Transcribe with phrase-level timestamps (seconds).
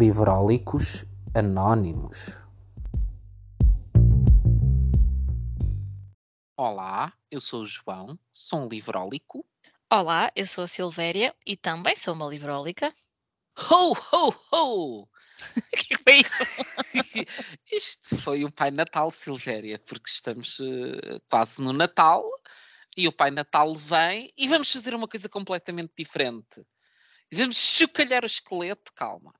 [0.00, 2.38] Livrólicos Anónimos.
[6.56, 9.44] Olá, eu sou o João, sou um livrólico.
[9.92, 12.94] Olá, eu sou a Silvéria e também sou uma livrólica.
[13.70, 15.02] Ho, ho, ho!
[15.02, 15.08] O
[15.76, 16.44] que foi isso?
[17.70, 22.24] Isto foi o Pai Natal, Silvéria, porque estamos uh, quase no Natal
[22.96, 26.66] e o Pai Natal vem e vamos fazer uma coisa completamente diferente.
[27.30, 29.34] Vamos chocalhar o esqueleto, calma.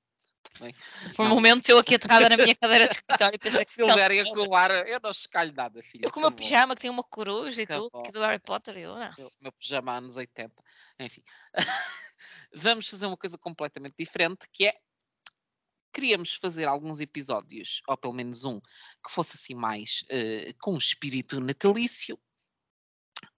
[0.59, 0.75] Bem,
[1.15, 1.35] Por um não.
[1.37, 4.55] momento eu aqui aterrada na minha cadeira de escritório e pensei que Silvéria com o
[4.55, 6.07] ar, eu não chocalho nada, filha.
[6.07, 8.77] eu com o meu pijama que tem uma coruja e tudo, que do Harry Potter
[8.77, 9.15] e eu não.
[9.17, 10.53] meu, meu pijama anos 80.
[10.99, 11.23] Enfim,
[12.55, 14.75] vamos fazer uma coisa completamente diferente que é
[15.93, 20.79] queríamos fazer alguns episódios, ou pelo menos um, que fosse assim mais eh, com um
[20.79, 22.19] espírito natalício.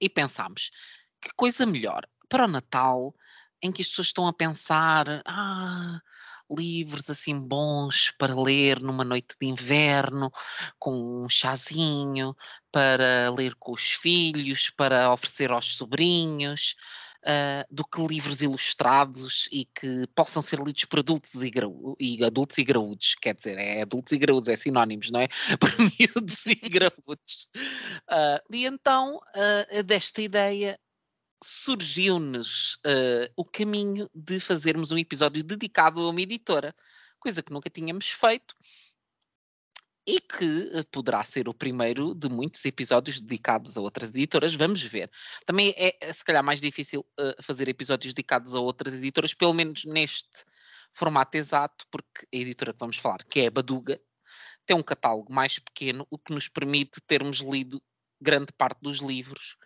[0.01, 0.71] E pensámos,
[1.21, 3.15] que coisa melhor para o Natal,
[3.63, 6.01] em que as pessoas estão a pensar, ah,
[6.57, 10.31] livros assim bons para ler numa noite de inverno,
[10.79, 12.35] com um chazinho,
[12.71, 16.75] para ler com os filhos, para oferecer aos sobrinhos,
[17.25, 21.53] ah, do que livros ilustrados e que possam ser lidos por adultos e,
[22.01, 25.29] e adultos e graúdos, quer dizer, é adultos e graúdos, é sinónimos, não é?
[25.61, 27.49] Para miúdos e graúdos.
[28.09, 30.77] Ah, e então, ah, desta ideia,
[31.45, 36.75] surgiu-nos ah, o caminho de fazermos um episódio dedicado a uma editora,
[37.19, 38.55] coisa que nunca tínhamos feito
[40.07, 44.83] e que eh, poderá ser o primeiro de muitos episódios dedicados a outras editoras, vamos
[44.83, 45.11] ver.
[45.47, 49.55] Também é, eh, se calhar, mais difícil eh, fazer episódios dedicados a outras editoras, pelo
[49.55, 50.45] menos neste
[50.93, 54.01] formato exato, porque a editora que vamos falar, que é a Baduga,
[54.67, 57.81] tem um catálogo mais pequeno, o que nos permite termos lido
[58.21, 59.57] grande parte dos livros,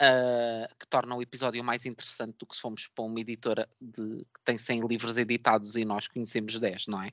[0.00, 4.24] ah, que torna o episódio mais interessante do que se fomos para uma editora de-
[4.24, 7.10] que tem 100 livros editados e nós conhecemos 10, não é?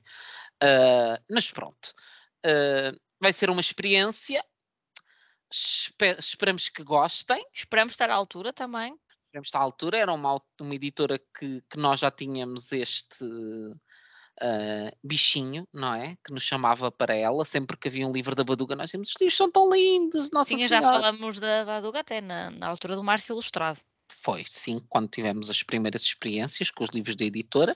[0.62, 1.92] Ah, mas pronto.
[2.46, 4.42] Uh, vai ser uma experiência.
[5.52, 7.44] Espe- esperamos que gostem.
[7.52, 8.98] Esperamos estar à altura também.
[9.26, 9.98] Esperamos estar à altura.
[9.98, 13.24] Era uma, uma editora que, que nós já tínhamos este
[14.42, 16.16] uh, bichinho, não é?
[16.24, 17.44] Que nos chamava para ela.
[17.44, 20.30] Sempre que havia um livro da Baduga, nós dizíamos: os livros são tão lindos.
[20.30, 23.80] Nossa Sim, já Senhora." falamos da Baduga até na, na altura do Márcio Ilustrado.
[24.10, 27.74] Foi, sim, quando tivemos as primeiras experiências com os livros da editora.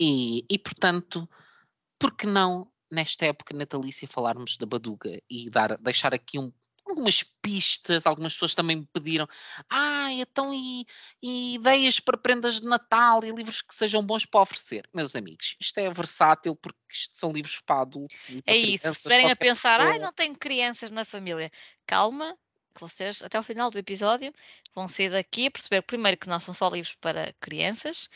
[0.00, 1.28] E, e portanto,
[1.98, 6.52] por que não, nesta época natalícia, falarmos da Baduga e dar, deixar aqui um-
[6.90, 8.06] algumas pistas?
[8.06, 9.26] Algumas pessoas também me pediram:
[9.68, 10.86] ah, então e,
[11.22, 14.88] e ideias para prendas de Natal e livros que sejam bons para oferecer?
[14.94, 18.28] Meus amigos, isto é versátil porque isto são livros para adultos.
[18.28, 18.84] E para É isso.
[18.88, 21.48] Se estiverem a pensar, ai, pessoa." não tenho crianças na família,
[21.86, 22.36] calma,
[22.74, 24.32] que vocês, até ao final do episódio,
[24.74, 28.08] vão sair daqui a perceber, primeiro, que não são só livros para crianças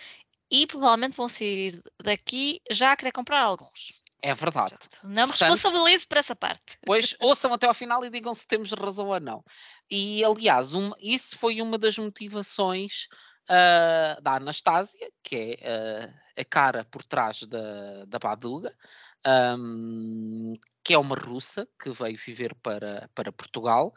[0.51, 4.04] e provavelmente vão sair daqui já a querer comprar alguns.
[4.25, 4.79] É verdade.
[5.03, 6.79] Não me Portanto, responsabilizo por essa parte.
[6.87, 9.45] Pois ouçam até ao final e digam se temos razão ou não.
[9.91, 13.07] E aliás, um- isso foi uma das motivações
[13.51, 15.69] ah, da Anastásia, que é
[16.09, 18.75] ah, a cara por trás da, da Baduga,
[19.27, 23.93] ahm, que é uma russa que veio viver para, para Portugal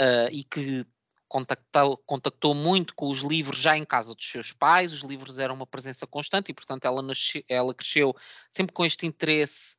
[0.00, 0.86] ah, e que
[1.28, 4.92] contactou, contactou muito com os livros já em casa dos seus pais.
[4.92, 8.14] Os livros eram uma presença constante e, portanto, ela, nasce, ela cresceu
[8.50, 9.76] sempre com este interesse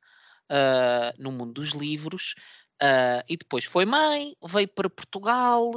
[0.48, 2.34] ah, no mundo dos livros.
[2.80, 5.72] ah, e depois foi mãe, veio para Portugal.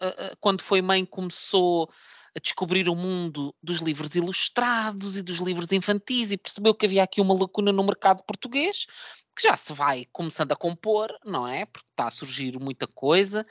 [0.00, 1.90] ah, quando foi mãe, começou
[2.36, 7.02] a descobrir o mundo dos livros ilustrados e dos livros infantis e percebeu que havia
[7.02, 8.86] aqui uma lacuna no mercado português
[9.36, 11.66] que já se vai começando a compor, não é?
[11.66, 13.44] Porque está a surgir muita coisa.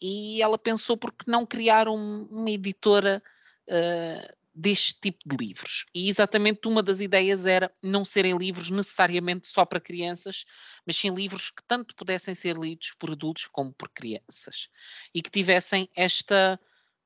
[0.00, 3.22] E ela pensou por que não criar um- uma editora
[3.70, 5.86] ah, deste tipo de livros.
[5.94, 10.44] E exatamente uma das ideias era não serem livros necessariamente só para crianças,
[10.84, 14.68] mas sim livros que tanto pudessem ser lidos por adultos como por crianças.
[15.14, 16.58] E que tivessem esta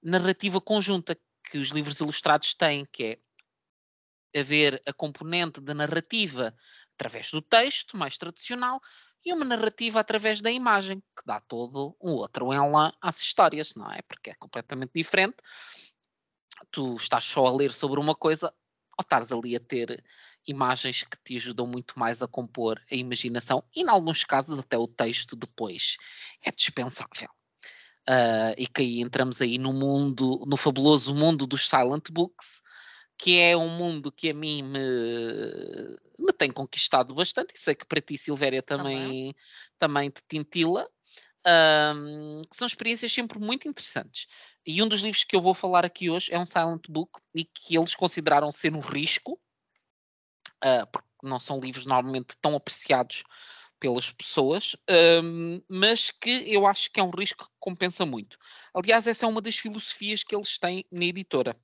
[0.02, 1.14] narrativa conjunta
[1.50, 3.20] que os livros ilustrados têm, que
[4.32, 6.54] é haver a componente da narrativa
[6.94, 8.80] através do texto, mais tradicional,
[9.24, 13.90] e uma narrativa através da imagem, que dá todo um outro ela às histórias, não
[13.90, 14.02] é?
[14.02, 15.36] Porque é completamente diferente.
[16.70, 18.52] Tu estás só a ler sobre uma coisa
[18.98, 20.04] ou estás ali a ter
[20.46, 24.76] imagens que te ajudam muito mais a compor a imaginação e, em alguns casos, até
[24.76, 25.96] o texto depois
[26.44, 27.28] é dispensável.
[28.08, 32.61] Ah, e que aí entramos aí no mundo, no fabuloso mundo dos silent books,
[33.22, 34.80] que é um mundo que a mim me,
[36.18, 39.32] me tem conquistado bastante, e sei que para ti, Silvéria, Também.
[39.78, 40.84] também, te tintila.
[42.50, 44.26] Que são experiências sempre muito interessantes.
[44.66, 47.44] E um dos livros que eu vou falar aqui hoje é um silent book e
[47.44, 49.40] que eles consideraram ser um risco,
[50.60, 53.22] ah, porque não são livros normalmente tão apreciados
[53.78, 54.74] pelas pessoas,
[55.22, 58.36] um, mas que eu acho que é um risco que compensa muito.
[58.74, 61.56] Aliás, essa é uma das filosofias que eles têm na editora.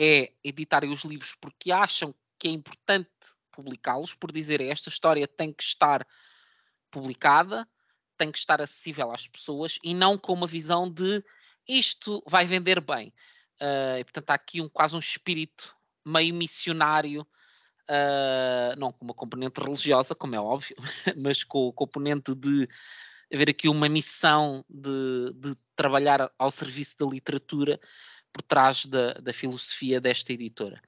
[0.00, 3.10] É editarem os livros porque acham que é importante
[3.50, 6.06] publicá-los, por dizer esta história tem que estar
[6.90, 7.68] publicada,
[8.16, 11.24] tem que estar acessível às pessoas e não com uma visão de
[11.66, 13.12] isto vai vender bem.
[13.60, 17.26] Uh, e, portanto, há aqui um, quase um espírito meio missionário
[17.88, 20.76] uh, não com uma componente religiosa, como é óbvio,
[21.16, 22.68] mas com o componente de
[23.32, 27.78] haver aqui uma missão de, de trabalhar ao serviço da literatura
[28.32, 30.80] por trás da, da filosofia desta editora,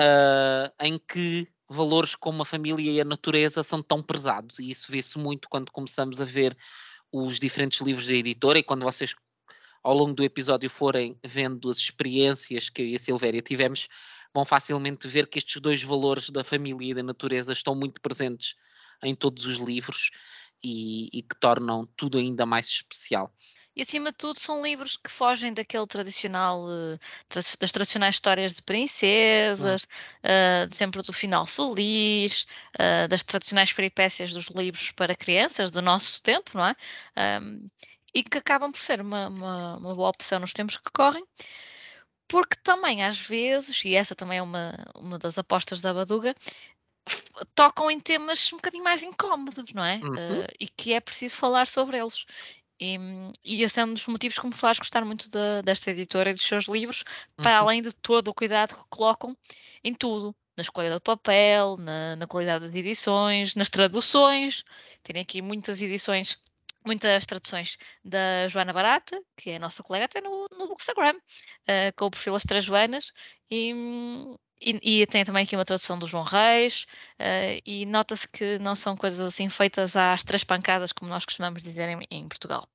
[0.00, 4.90] uh, em que valores como a família e a natureza são tão pesados, e isso
[4.90, 6.56] vê-se muito quando começamos a ver
[7.10, 9.14] os diferentes livros da editora e quando vocês
[9.82, 13.88] ao longo do episódio forem vendo as experiências que eu e a Silvéria tivemos,
[14.34, 18.56] vão facilmente ver que estes dois valores da família e da natureza estão muito presentes
[19.02, 20.10] em todos os livros
[20.62, 23.32] e, e que tornam tudo ainda mais especial.
[23.76, 26.98] E acima de tudo são livros que fogem daquele tradicional, uh,
[27.28, 34.46] das tradicionais histórias de princesas, uh, sempre do final feliz, uh, das tradicionais peripécias dos
[34.46, 36.76] livros para crianças do nosso tempo, não é?
[37.42, 37.66] Um,
[38.14, 41.24] e que acabam por ser uma, uma, uma boa opção nos tempos que correm
[42.28, 46.34] porque também às vezes, e essa também é uma, uma das apostas da Baduga,
[47.54, 49.96] tocam em temas um bocadinho mais incómodos, não é?
[49.96, 50.40] Uhum.
[50.40, 52.24] Uh, e que é preciso falar sobre eles.
[52.80, 52.96] E,
[53.44, 56.34] e esse é um dos motivos que me faz gostar muito de, desta editora e
[56.34, 57.04] dos seus livros,
[57.36, 57.66] para Uhum.
[57.66, 59.36] além de todo o cuidado que colocam
[59.82, 60.34] em tudo.
[60.56, 64.62] Na escolha do papel, na, na qualidade das edições, nas traduções.
[65.02, 66.38] Tem aqui muitas edições
[66.86, 71.92] muitas traduções da Joana Barata, que é a nossa colega até no, no Instagram, uh,
[71.96, 73.10] com o perfil As Três Joanas,
[73.50, 73.72] e,
[74.64, 76.86] e, e, tem também aqui uma tradução do João Reis,
[77.20, 81.62] uh, e nota-se que não são coisas assim feitas às três pancadas, como nós costumamos
[81.62, 82.66] dizer em, em Portugal.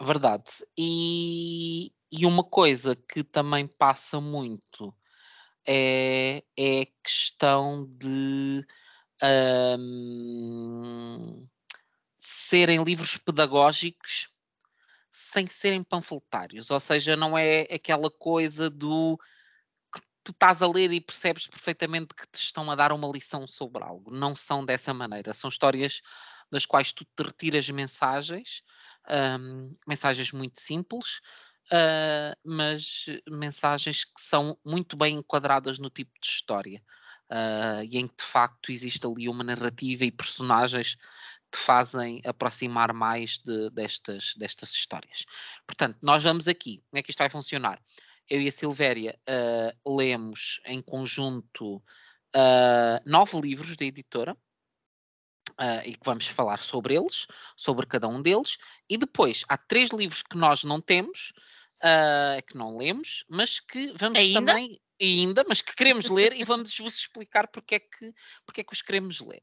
[0.00, 0.50] Verdade.
[0.78, 4.94] E, e, uma coisa que também passa muito
[5.66, 8.64] é, é a questão de.
[9.78, 11.46] Um,
[12.18, 14.28] serem livros pedagógicos
[15.10, 19.18] sem serem panfletários, ou seja, não é aquela coisa do
[20.26, 23.84] tu estás a ler e percebes perfeitamente que te estão a dar uma lição sobre
[23.84, 24.10] algo.
[24.10, 25.32] Não são dessa maneira.
[25.32, 26.02] São histórias
[26.50, 28.62] das quais tu te retiras mensagens,
[29.40, 31.20] um, mensagens muito simples,
[31.72, 36.82] uh, mas mensagens que são muito bem enquadradas no tipo de história.
[37.30, 40.96] Uh, e em que de facto existe ali uma narrativa e personagens
[41.50, 45.24] te fazem aproximar mais de, destas, destas histórias.
[45.66, 47.80] Portanto, nós vamos aqui, como é que isto vai funcionar?
[48.28, 54.36] Eu e a Silvéria uh, lemos em conjunto uh, nove livros da editora,
[55.58, 57.26] Uh, e que vamos falar sobre eles,
[57.56, 58.58] sobre cada um deles,
[58.90, 61.32] e depois há três livros que nós não temos,
[61.76, 64.40] uh, que não lemos, mas que vamos ainda?
[64.40, 68.12] também, ainda, mas que queremos ler e vamos vos explicar porque é que,
[68.44, 69.42] porque é que os queremos ler.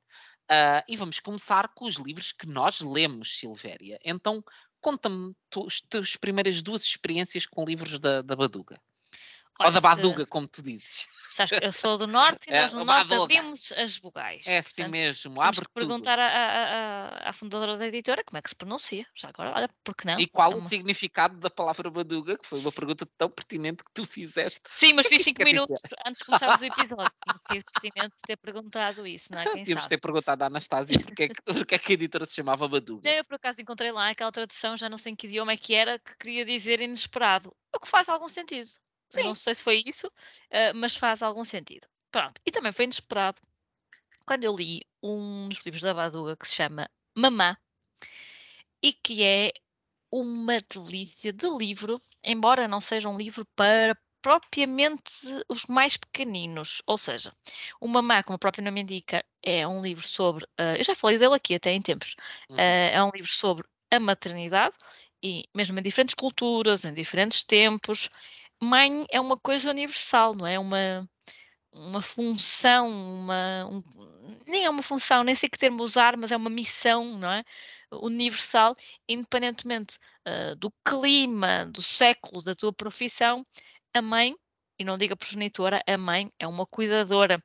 [0.52, 3.98] Uh, e vamos começar com os livros que nós lemos, Silvéria.
[4.04, 4.44] Então,
[4.84, 5.34] conta-me
[5.66, 8.78] as tuas primeiras duas experiências com livros da, da Baduga.
[9.64, 10.30] Olha, Ou da Baduga, que...
[10.30, 11.08] como tu dizes.
[11.34, 14.44] Sabes que eu sou do norte e é, nós no norte abrimos as vogais.
[14.46, 15.74] É assim mesmo, abre tudo.
[15.74, 19.06] perguntar à, à, à, fundadora da editora como é que se pronuncia.
[19.16, 20.20] Já agora, olha, porque não?
[20.20, 20.64] E qual é uma...
[20.64, 24.62] o significado da palavra baduga, que foi uma pergunta tão pertinente que tu fizeste.
[24.68, 27.12] Sim, mas fiz 5 minutos antes de começarmos o episódio.
[27.50, 29.44] Tinha pertinente ter perguntado isso, não é?
[29.46, 29.96] Quem Tínhamos sabe?
[29.96, 33.10] ter perguntado à Anastasia porque é, que, porque é que a editora se chamava baduga.
[33.10, 35.74] Eu, por acaso, encontrei lá aquela tradução, já não sei em que idioma é que
[35.74, 37.56] era, que queria dizer inesperado.
[37.76, 38.70] O que faz algum sentido.
[39.14, 39.24] Sim.
[39.24, 41.88] Não sei se foi isso, uh, mas faz algum sentido.
[42.12, 43.42] Pronto, e também foi inesperado
[44.26, 47.58] quando eu li um dos livros da Baduga que se chama Mamã
[48.82, 49.52] e que é
[50.12, 55.12] uma delícia de livro, embora não seja um livro para propriamente
[55.50, 57.34] os mais pequeninos, ou seja,
[57.82, 61.18] o Mamã, como o próprio nome indica, é um livro sobre, uh, eu já falei
[61.18, 62.16] dele aqui até em tempos,
[62.52, 64.76] uh, é um livro sobre a maternidade
[65.22, 68.10] e mesmo em diferentes culturas, em diferentes tempos,
[68.64, 70.58] mãe é uma coisa universal, não é?
[70.60, 71.10] Uma,
[71.72, 73.84] uma função, uma, um,
[74.48, 77.44] nem é uma função, nem sei que termo usar, mas é uma missão, não é?
[77.92, 78.76] Universal,
[79.08, 83.46] independentemente uh, do clima, do século, da tua profissão,
[83.94, 84.36] a mãe,
[84.80, 87.42] e não diga progenitora, a mãe é uma cuidadora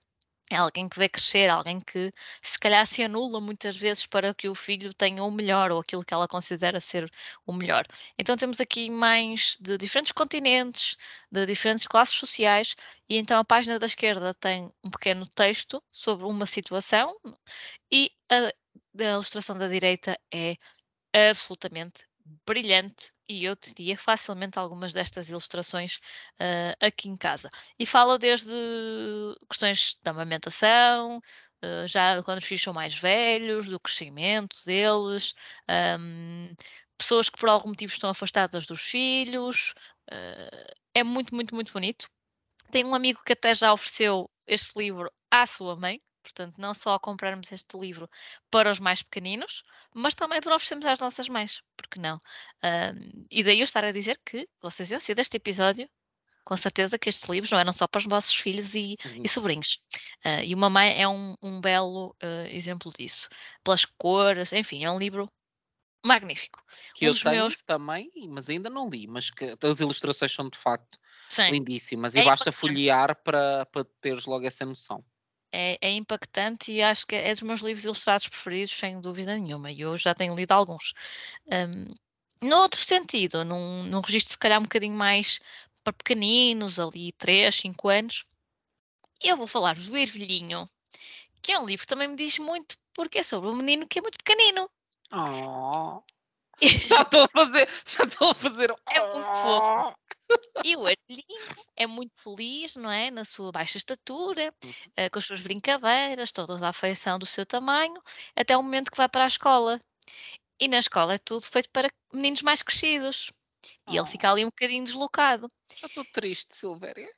[0.51, 4.49] É alguém que vê crescer, alguém que se calhar se anula muitas vezes para que
[4.49, 7.11] o filho tenha o melhor ou aquilo que ela considera ser
[7.47, 7.85] o melhor.
[8.19, 10.97] Então temos aqui mães de diferentes continentes,
[11.31, 12.75] de diferentes classes sociais,
[13.09, 17.15] e então a página da esquerda tem um pequeno texto sobre uma situação
[17.93, 20.57] e a, a ilustração da direita é
[21.13, 22.08] absolutamente
[22.47, 25.97] brilhante e eu teria facilmente algumas destas ilustrações
[26.41, 27.49] uh, aqui em casa.
[27.79, 28.55] E fala desde
[29.49, 35.35] questões da amamentação, uh, já quando os filhos são mais velhos, do crescimento deles,
[36.01, 36.55] um,
[36.97, 39.75] pessoas que por algum motivo estão afastadas dos filhos.
[40.11, 42.09] Uh, é muito, muito, muito bonito.
[42.71, 46.99] Tenho um amigo que até já ofereceu este livro à sua mãe, Portanto, não só
[46.99, 48.09] comprarmos este livro
[48.51, 49.63] para os mais pequeninos,
[49.95, 52.21] mas também para oferecermos às nossas mães, porque não?
[52.63, 55.89] Um, e daí eu estar a dizer que vocês iam ser deste episódio,
[56.45, 59.23] com certeza que estes livros não eram só para os vossos filhos e, uhum.
[59.25, 59.81] e sobrinhos.
[60.25, 63.29] Uh, e o Mamãe é um, um belo uh, exemplo disso.
[63.63, 65.31] Pelas cores, enfim, é um livro
[66.05, 66.63] magnífico.
[66.95, 67.63] Que um eu tenho meus...
[67.63, 70.99] também, mas ainda não li, mas que as ilustrações são de facto
[71.29, 71.51] Sim.
[71.51, 75.05] lindíssimas e é basta folhear para, para teres logo essa noção
[75.53, 79.71] é, é impactante e acho que é dos meus livros ilustrados preferidos, sem dúvida nenhuma,
[79.71, 80.93] e eu já tenho lido alguns.
[81.47, 81.95] Um,
[82.41, 85.41] no outro sentido, num, num registro se calhar um bocadinho mais
[85.83, 88.25] para pequeninos, ali 3, 5 anos,
[89.23, 90.69] eu vou falar-vos do Ervilhinho,
[91.43, 93.99] que é um livro que também me diz muito, porque é sobre um menino que
[93.99, 94.71] é muito pequenino.
[95.13, 96.03] Oh.
[96.63, 98.75] já estou a fazer, já estou a fazer.
[98.89, 99.97] É muito fofo.
[100.65, 103.11] E o Artelhinho é muito feliz, não é?
[103.11, 108.01] Na sua baixa estatura, uh, com as suas brincadeiras, toda a afeição do seu tamanho,
[108.37, 109.81] até o momento que vai para a escola.
[110.61, 113.33] E na escola é tudo feito para meninos mais crescidos.
[113.89, 114.33] E ele fica oh.
[114.33, 115.51] ali um bocadinho deslocado.
[115.71, 117.09] Estou triste, Silvéria.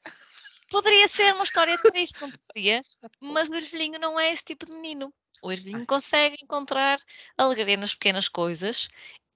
[0.70, 2.80] Poderia ser uma história triste, não poderia?
[3.20, 5.12] Mas o Ervilhinho não é esse tipo de menino.
[5.42, 6.98] O Ervilhinho consegue encontrar
[7.36, 8.88] alegria nas pequenas coisas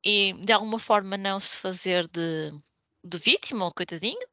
[0.05, 2.53] e de alguma forma não se fazer de
[3.05, 4.27] de vítima ou de coitadinho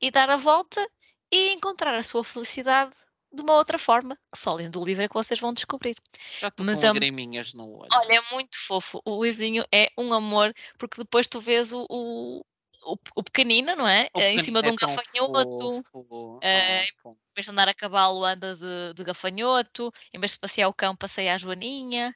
[0.00, 0.86] e dar a volta
[1.30, 2.92] e encontrar a sua felicidade
[3.32, 5.96] de uma outra forma, que só lendo o livro é que vocês vão descobrir.
[6.40, 7.88] Já estou Mas com é, lagriminhas no olho.
[7.92, 9.00] Olha, é muito fofo.
[9.04, 12.44] O livrinho é um amor, porque depois tu vês o, o,
[12.84, 14.08] o, o pequenino, não é?
[14.14, 15.78] é em cima de um é gafanhoto.
[15.94, 19.92] Uh, em vez de andar a cavalo, anda de, de gafanhoto.
[20.14, 22.14] Em vez de passear o cão, passeia a joaninha.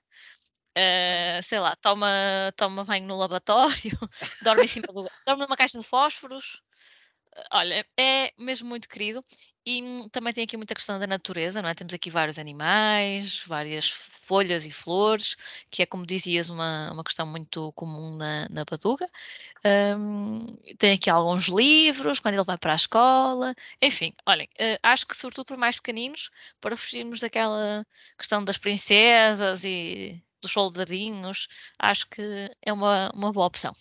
[0.77, 2.09] Uh, sei lá, toma,
[2.57, 3.99] toma banho no lavatório,
[4.43, 5.09] dorme em cima do.
[5.27, 6.63] dorme numa caixa de fósforos.
[7.37, 9.21] Uh, olha, é mesmo muito querido.
[9.67, 11.75] E também tem aqui muita questão da natureza, não é?
[11.75, 15.37] Temos aqui vários animais, várias folhas e flores,
[15.71, 19.07] que é, como dizias, uma, uma questão muito comum na, na Baduga.
[19.65, 23.55] Um, tem aqui alguns livros, quando ele vai para a escola.
[23.83, 27.87] Enfim, olhem, uh, acho que, sobretudo para mais pequeninos, para fugirmos daquela
[28.17, 33.73] questão das princesas e dos soldadinhos, acho que é uma, uma boa opção.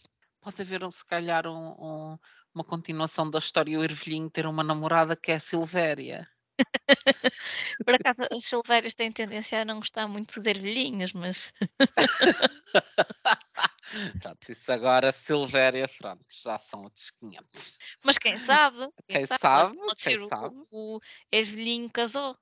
[0.42, 2.20] Pode haver, se calhar, um, um,
[2.54, 6.30] uma continuação da história o Ervilhinho ter uma namorada que é a Silvéria.
[7.86, 11.54] Por acaso, as Silvérias têm tendência a não gostar muito de ervilhinhos, mas.
[14.22, 17.80] Pronto, isso agora, Silvéria, pronto, já são outros 500.
[18.04, 18.78] Mas quem sabe?
[19.08, 20.56] Quem, quem sabe, sabe, quem sabe.
[20.70, 21.02] O, o
[21.32, 22.38] ervilhinho casou.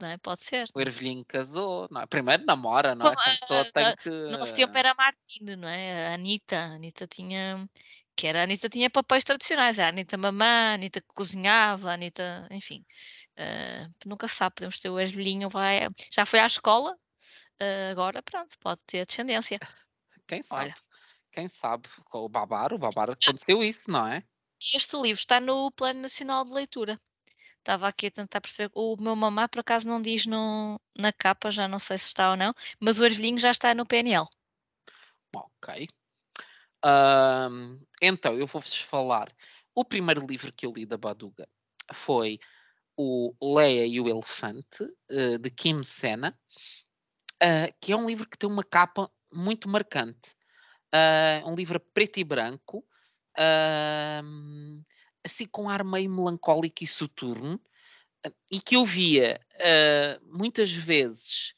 [0.00, 0.18] Não é?
[0.18, 0.68] Pode ser.
[0.74, 2.06] O Ervilhinho casou, não é?
[2.06, 3.10] Primeiro namora, não é?
[3.12, 4.08] a pessoa tem que.
[4.08, 6.08] No nosso tempo era a Martine, não é?
[6.08, 6.56] A Anitta.
[6.56, 7.68] A Anitta tinha.
[8.14, 9.78] Que era, a Anitta tinha papéis tradicionais.
[9.78, 12.46] A Anitta mamã, a Anitta que cozinhava, a Anitta.
[12.50, 12.84] Enfim.
[13.38, 15.88] Uh, nunca sabe, podemos ter o Ervilhinho, vai.
[16.10, 19.60] Já foi à escola, uh, agora pronto, pode ter descendência.
[20.26, 20.62] Quem sabe?
[20.62, 20.74] Olha.
[21.30, 21.88] Quem sabe?
[22.06, 24.24] Com o Babar, o Babar aconteceu isso, não é?
[24.74, 27.00] Este livro está no Plano Nacional de Leitura.
[27.68, 28.70] Estava aqui a tentar perceber.
[28.74, 32.30] O meu mamá, por acaso, não diz no, na capa, já não sei se está
[32.30, 34.24] ou não, mas o ervilhinho já está no PNL.
[35.36, 35.86] Ok.
[38.00, 39.30] então, eu vou-vos falar.
[39.74, 41.46] O primeiro livro que eu li da Baduga
[41.92, 42.38] foi
[42.96, 46.34] o Leia e o Elefante, uh, de Kim Sena,
[47.34, 50.34] uh, que é um livro que tem uma capa muito marcante.
[50.86, 52.82] Uh, um livro preto e branco,
[55.24, 57.60] assim com um ar meio melancólico e soturno,
[58.24, 61.54] eh, e que eu via uh, muitas vezes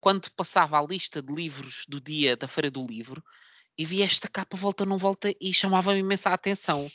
[0.00, 3.22] quando passava a lista de livros do dia da Feira do Livro
[3.76, 6.88] e via esta capa volta não volta e chamava-me imensa atenção.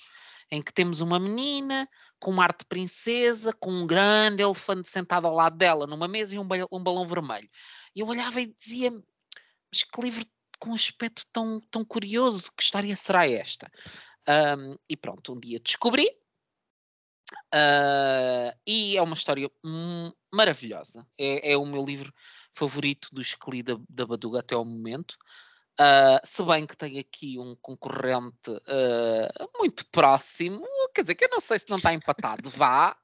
[0.52, 1.90] Em que temos uma menina
[2.20, 6.40] com uma arte princesa, com um grande elefante sentado ao lado dela numa mesa e
[6.40, 7.50] um, balão, um balão vermelho.
[7.96, 10.26] E eu olhava e dizia: Mas que livro
[10.60, 13.72] com um aspecto tão, tão curioso, que história será esta?
[14.28, 16.08] Um, e pronto, um dia descobri.
[17.54, 19.50] Uh, e é uma história
[20.32, 21.06] maravilhosa.
[21.18, 22.14] É, é, o meu livro
[22.54, 25.18] favorito dos que li da, da Baduga até ao momento.
[25.80, 30.64] Uh, se bem que tem aqui um concorrente uh, muito próximo,
[30.94, 32.96] quer dizer, que eu não sei se não está empatado, vá,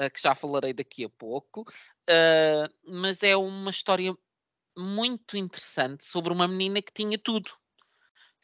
[0.00, 1.66] uh, que já falarei daqui a pouco,
[2.86, 4.16] mas é uma história
[4.78, 7.50] muito interessante sobre uma menina que tinha tudo.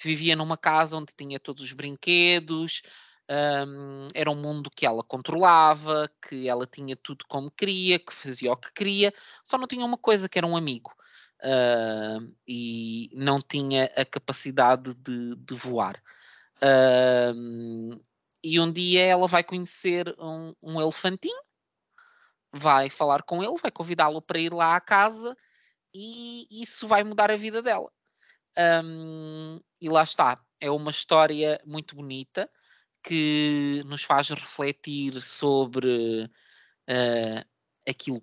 [0.00, 2.82] Vivia numa casa onde tinha todos os brinquedos,
[3.30, 8.52] um, era um mundo que ela controlava, que ela tinha tudo como queria, que fazia
[8.52, 9.12] o que queria,
[9.44, 10.92] só não tinha uma coisa que era um amigo
[11.42, 16.02] uh, e não tinha a capacidade de, de voar.
[16.58, 18.00] Uh,
[18.42, 21.40] e um dia ela vai conhecer um, um elefantinho,
[22.52, 25.36] vai falar com ele, vai convidá-lo para ir lá à casa
[25.94, 27.90] e isso vai mudar a vida dela.
[28.58, 32.50] Um, e lá está, é uma história muito bonita
[33.02, 36.24] que nos faz refletir sobre
[36.88, 37.48] uh,
[37.88, 38.22] aquilo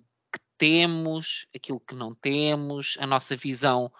[0.60, 3.90] temos, aquilo que não temos, a nossa visão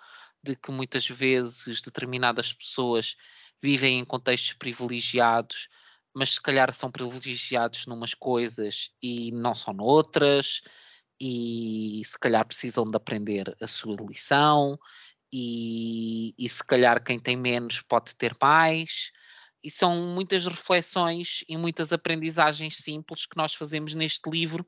[0.43, 3.17] de que muitas vezes determinadas pessoas
[3.63, 5.69] vivem em contextos privilegiados,
[6.15, 10.61] mas se calhar são privilegiados numas coisas e não são noutras,
[11.19, 14.79] e se calhar precisam de aprender a sua lição,
[15.33, 19.11] e, e se calhar quem tem menos pode ter mais.
[19.63, 24.67] E são muitas reflexões e muitas aprendizagens simples que nós fazemos neste livro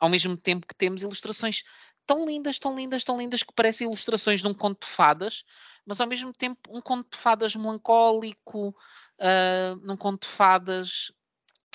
[0.00, 1.62] ao mesmo tempo que temos ilustrações
[2.06, 5.44] tão lindas, tão lindas, tão lindas que parecem ilustrações de um conto de fadas,
[5.86, 11.12] mas ao mesmo tempo um conto de fadas melancólico, uh, num conto de fadas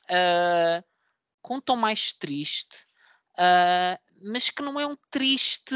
[0.09, 0.83] uh,
[1.41, 2.85] com um tom mais triste,
[3.33, 5.73] uh, mas que não é um triste.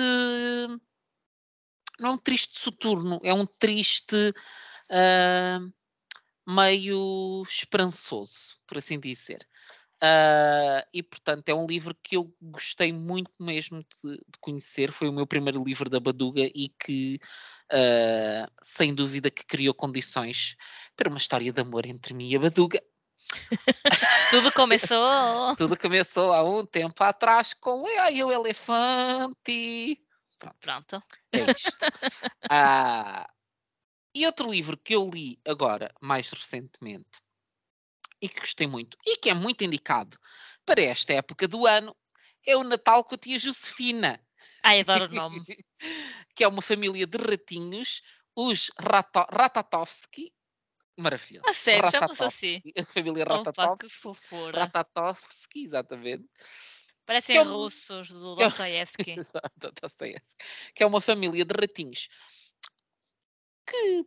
[2.01, 4.33] Não é um triste soturno, é um triste
[4.89, 5.73] uh,
[6.51, 9.47] meio esperançoso, por assim dizer.
[10.03, 14.91] Uh, e portanto é um livro que eu gostei muito mesmo de, de, conhecer.
[14.91, 17.19] Foi o meu primeiro livro da Baduga e que,
[17.71, 20.55] uh, sem dúvida, que criou condições
[20.95, 22.81] para uma história de amor entre mim e a Baduga.
[24.31, 25.55] Tudo começou.
[25.55, 30.01] Tudo começou há um tempo atrás com e o Elefante.
[30.41, 30.57] Pronto.
[30.59, 31.03] Pronto.
[31.31, 31.85] É isto.
[31.85, 33.25] uh,
[34.15, 37.21] e outro livro que eu li agora, mais recentemente,
[38.21, 40.17] e que gostei muito e que é muito indicado
[40.65, 41.95] para esta época do ano
[42.45, 44.19] é o Natal com a tia Josefina.
[44.63, 45.43] Ai, adoro o nome.
[46.35, 48.01] que é uma família de ratinhos,
[48.35, 50.33] os Rato Ratatovski.
[50.99, 51.47] Maravilhoso.
[51.47, 52.61] A sério, chama-se assim.
[52.77, 54.07] A família Ratatovski.
[54.07, 56.27] Opa, Ratatovski, exatamente.
[57.11, 57.51] Parecem é um...
[57.51, 59.15] russos do Dostoevsky.
[59.81, 60.45] Dostoevsky.
[60.73, 62.07] Que é uma família de ratinhos
[63.65, 64.05] que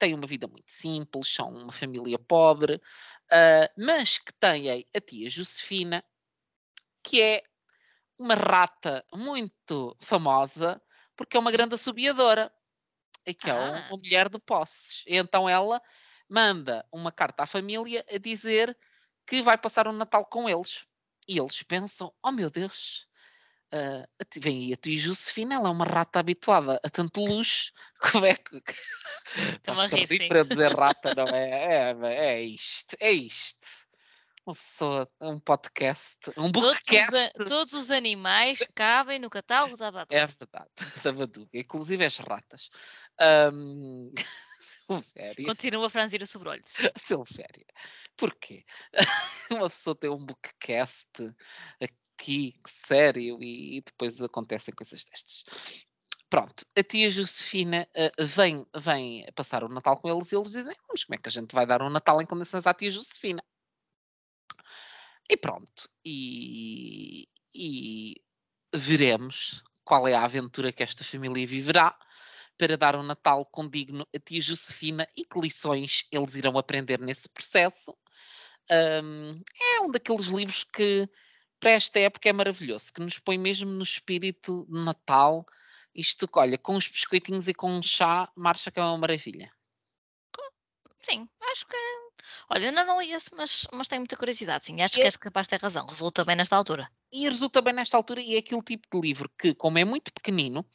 [0.00, 5.30] têm uma vida muito simples, são uma família pobre, uh, mas que têm a tia
[5.30, 6.04] Josefina,
[7.04, 7.44] que é
[8.18, 10.82] uma rata muito famosa,
[11.14, 12.52] porque é uma grande assobiadora,
[13.24, 13.54] e que ah.
[13.54, 15.04] é uma, uma mulher de posses.
[15.06, 15.80] E então ela
[16.28, 18.76] manda uma carta à família a dizer
[19.24, 20.84] que vai passar o Natal com eles.
[21.26, 23.06] E eles pensam: oh meu Deus,
[23.74, 24.06] Uh,
[24.40, 27.72] vem aí a tia Josefina, ela é uma rata habituada a tanto luxo.
[28.12, 28.62] Como é que.
[29.58, 31.90] Estão a rir, para dizer rata, não é?
[32.04, 33.66] É, é isto, é isto.
[34.46, 37.10] Uma pessoa, um podcast, um bookcast.
[37.10, 40.14] Todos os, todos os animais cabem no catálogo da Baduga.
[40.14, 40.70] É verdade,
[41.02, 42.70] da Baduga, inclusive as ratas.
[43.52, 44.12] Um...
[44.86, 45.46] Silvéria.
[45.46, 46.62] Continua a franzir o sobrolho.
[46.96, 47.66] Silvéria.
[48.16, 48.64] Porquê?
[49.50, 51.08] Uma pessoa tem um bookcast
[51.80, 55.44] aqui, sério, e, e depois acontecem coisas destas.
[56.28, 60.74] Pronto, a tia Josefina uh, vem, vem passar o Natal com eles e eles dizem:
[60.88, 63.42] Mas como é que a gente vai dar um Natal em condições à tia Josefina?
[65.28, 68.20] E pronto, e, e
[68.74, 71.96] veremos qual é a aventura que esta família viverá
[72.56, 77.28] para dar um Natal condigno a tia Josefina e que lições eles irão aprender nesse
[77.28, 77.96] processo.
[78.70, 81.08] Um, é um daqueles livros que
[81.60, 85.46] para esta época é maravilhoso, que nos põe mesmo no espírito de Natal.
[85.94, 89.50] Isto, olha, com os biscoitinhos e com um chá, marcha que é uma maravilha.
[91.04, 91.76] Sim, acho que.
[92.48, 94.80] Olha, ainda não li esse, mas, mas tenho muita curiosidade, sim.
[94.80, 95.86] Acho que és capaz de ter razão.
[95.86, 96.90] Resulta bem nesta altura.
[97.12, 100.12] E resulta bem nesta altura, e é aquele tipo de livro que, como é muito
[100.12, 100.66] pequenino,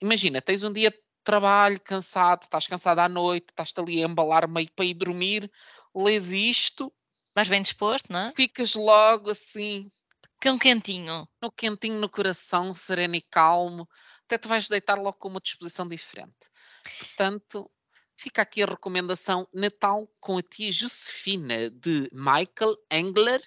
[0.00, 0.92] imagina, tens um dia
[1.28, 5.52] trabalho, cansado, estás cansado à noite, estás-te ali a embalar meio para ir dormir,
[5.94, 6.90] lês isto.
[7.36, 8.32] Mas bem disposto, não é?
[8.32, 9.90] Ficas logo assim,
[10.40, 11.28] que um quentinho.
[11.42, 13.86] No quentinho no coração, sereno e calmo.
[14.24, 16.48] Até te vais deitar logo com uma disposição diferente.
[16.98, 17.70] Portanto,
[18.16, 23.42] fica aqui a recomendação Natal com a tia Josefina, de Michael Engler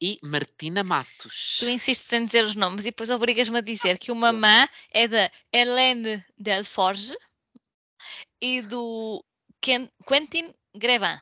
[0.00, 1.58] e Martina Matos.
[1.60, 5.08] Tu insistes em dizer os nomes e depois obrigas-me a dizer que o Mamã é
[5.08, 7.16] da Hélène Delforge
[8.40, 9.24] e do
[9.60, 11.18] Quentin Grevin.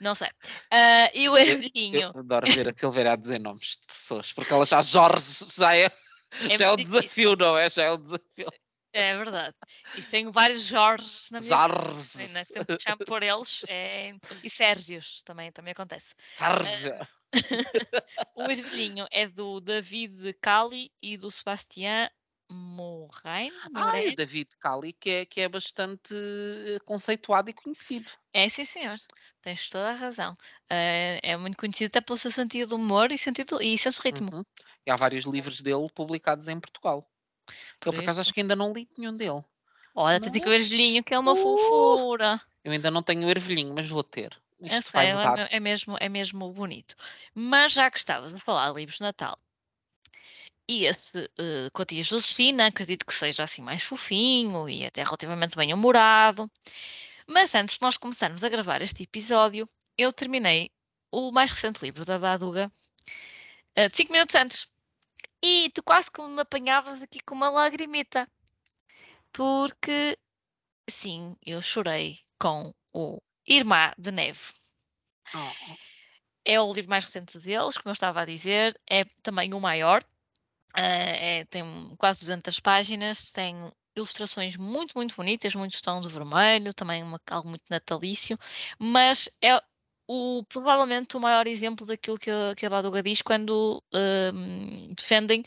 [0.00, 0.28] Não sei.
[0.28, 2.00] Uh, e o ervilhinho.
[2.00, 5.74] Eu, adoro ver a Silveira a dizer nomes de pessoas, porque ela já Jorge já
[5.74, 5.90] é,
[6.48, 7.68] é já é o desafio, não é?
[7.68, 8.48] Já é o desafio.
[8.92, 9.54] É verdade.
[9.96, 12.18] E tenho vários Jorges na minha Jorge.
[12.18, 12.32] vida.
[12.32, 12.44] Né?
[12.44, 13.64] Sempre chamo por eles.
[13.68, 14.12] É...
[14.42, 16.14] E Sérgios também, também acontece.
[16.38, 16.88] Jorge.
[16.88, 17.17] Uh,
[18.34, 22.08] o ervilhinho é do David Cali e do Sebastián
[22.50, 23.54] Moraine.
[23.74, 28.10] Ah, o David Cali, que é, que é bastante eh, conceituado e conhecido.
[28.32, 28.96] É, sim, senhor.
[29.42, 30.32] Tens toda a razão.
[30.32, 34.30] Uh, é muito conhecido até pelo seu sentido de humor e, sentido, e senso ritmo.
[34.32, 34.44] Uhum.
[34.86, 37.06] E há vários livros dele publicados em Portugal.
[37.78, 39.44] Por eu, por acaso, acho que ainda não li nenhum dele.
[39.94, 40.30] Olha, mas...
[40.30, 42.40] tem que o ervilhinho, que é uma fofura.
[42.64, 44.30] Eu ainda não tenho o ervilhinho, mas vou ter.
[44.60, 46.96] Isto eu sei, é, é, mesmo, é mesmo bonito.
[47.34, 49.38] Mas já que estavas a falar de livros de Natal,
[50.68, 55.02] e esse uh, com a tia Josefina, acredito que seja assim mais fofinho e até
[55.02, 56.50] relativamente bem humorado.
[57.26, 60.70] Mas antes de nós começarmos a gravar este episódio, eu terminei
[61.10, 62.70] o mais recente livro da Baduga
[63.78, 64.68] uh, de 5 minutos antes.
[65.42, 68.28] E tu quase que me apanhavas aqui com uma lagrimita.
[69.32, 70.18] Porque,
[70.90, 74.40] sim, eu chorei com o Irmã de Neve.
[75.34, 75.74] Oh.
[76.44, 80.02] É o livro mais recente deles, como eu estava a dizer, é também o maior.
[80.76, 81.64] Uh, é, tem
[81.96, 83.56] quase 200 páginas, tem
[83.96, 88.38] ilustrações muito, muito bonitas, muito tom de vermelho, também uma, algo muito natalício,
[88.78, 89.60] mas é
[90.06, 95.42] o, provavelmente o maior exemplo daquilo que, que a Baduga diz quando uh, defendem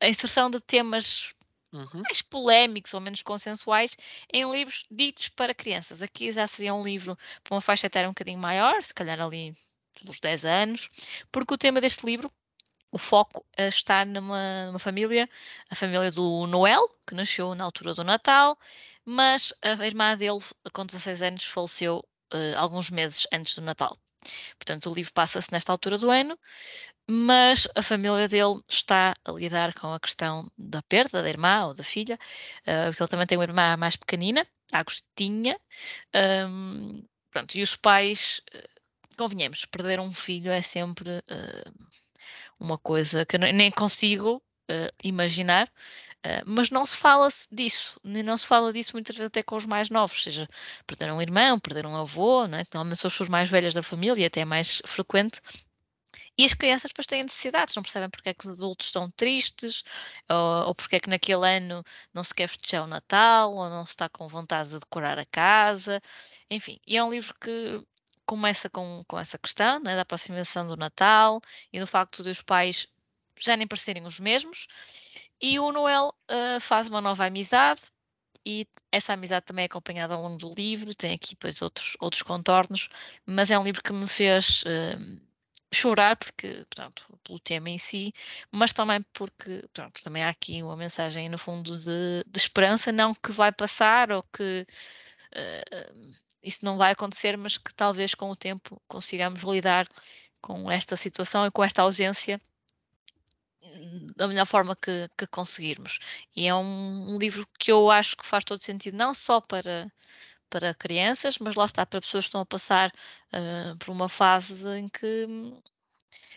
[0.00, 1.34] a inserção de temas
[1.72, 2.02] uhum.
[2.02, 3.96] mais polémicos ou menos consensuais
[4.32, 6.02] em livros ditos para crianças.
[6.02, 9.54] Aqui já seria um livro para uma faixa etária um bocadinho maior, se calhar ali
[10.02, 10.90] dos 10 anos,
[11.32, 12.30] porque o tema deste livro,
[12.90, 15.28] o foco uh, está numa, numa, família,
[15.68, 18.58] a família do Noel, que nasceu na altura do Natal,
[19.04, 20.38] mas a irmã dele,
[20.72, 23.98] com 16 anos, faleceu uh, alguns meses antes do Natal.
[24.58, 26.38] Portanto, o livro passa-se nesta altura do ano,
[27.08, 31.74] mas a família dele está a lidar com a questão da perda da irmã ou
[31.74, 32.18] da filha,
[32.62, 35.58] uh, porque ele também tem uma irmã mais pequenina, Agostinha.
[36.14, 41.88] Um, pronto, e os pais, uh, convenhamos, perder um filho é sempre uh,
[42.60, 44.42] uma coisa que eu nem consigo
[45.02, 45.72] imaginar.
[46.26, 49.88] Uh, mas não se fala disso, não se fala disso muitas até com os mais
[49.88, 50.48] novos, seja
[50.84, 52.64] perder um irmão, perder um avô, não é?
[52.64, 55.40] que normalmente são as pessoas mais velhas da família, até é mais frequente.
[56.36, 59.82] E as crianças depois têm necessidades, não percebem porque é que os adultos estão tristes,
[60.28, 63.84] ou, ou porque é que naquele ano não se quer festejar o Natal, ou não
[63.84, 66.00] se está com vontade de decorar a casa,
[66.50, 66.80] enfim.
[66.86, 67.84] E é um livro que
[68.26, 69.96] começa com, com essa questão, é?
[69.96, 71.40] da aproximação do Natal
[71.72, 72.86] e do facto de os pais
[73.40, 74.66] já nem parecerem os mesmos,
[75.40, 77.82] e o Noel uh, faz uma nova amizade
[78.44, 82.22] e essa amizade também é acompanhada ao longo do livro, tem aqui depois outros, outros
[82.22, 82.88] contornos,
[83.26, 85.20] mas é um livro que me fez uh,
[85.72, 88.12] chorar, porque, pronto, pelo tema em si,
[88.50, 93.14] mas também porque, pronto, também há aqui uma mensagem, no fundo, de, de esperança, não
[93.14, 94.66] que vai passar ou que
[95.34, 99.86] uh, isso não vai acontecer, mas que talvez com o tempo consigamos lidar
[100.40, 102.40] com esta situação e com esta ausência
[104.16, 105.98] da melhor forma que, que conseguirmos.
[106.34, 109.90] E é um, um, livro que eu acho que faz todo sentido, não só para,
[110.50, 112.90] para crianças, mas lá está para pessoas que estão a passar
[113.32, 115.26] uh, por uma fase em que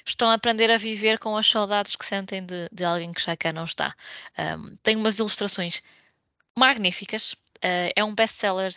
[0.05, 3.35] estão a aprender a viver com as saudades que sentem de, de alguém que já
[3.37, 3.95] cá não está.
[4.37, 5.81] Um, tem umas ilustrações
[6.57, 7.33] magníficas.
[7.63, 8.73] Uh, é um best-seller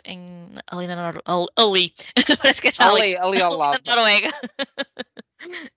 [0.67, 1.23] ali na Nor
[1.57, 1.95] ali.
[2.38, 3.81] Parece que está ali, ali, ali ao lado.
[3.85, 4.31] Na Noruega.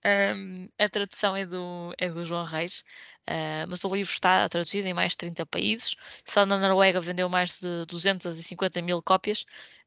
[0.04, 2.84] Um, a tradução é do, é do João Reis,
[3.28, 5.94] uh, mas o livro está traduzido em mais de 30 países.
[6.24, 9.44] Só na Noruega vendeu mais de 250 mil cópias.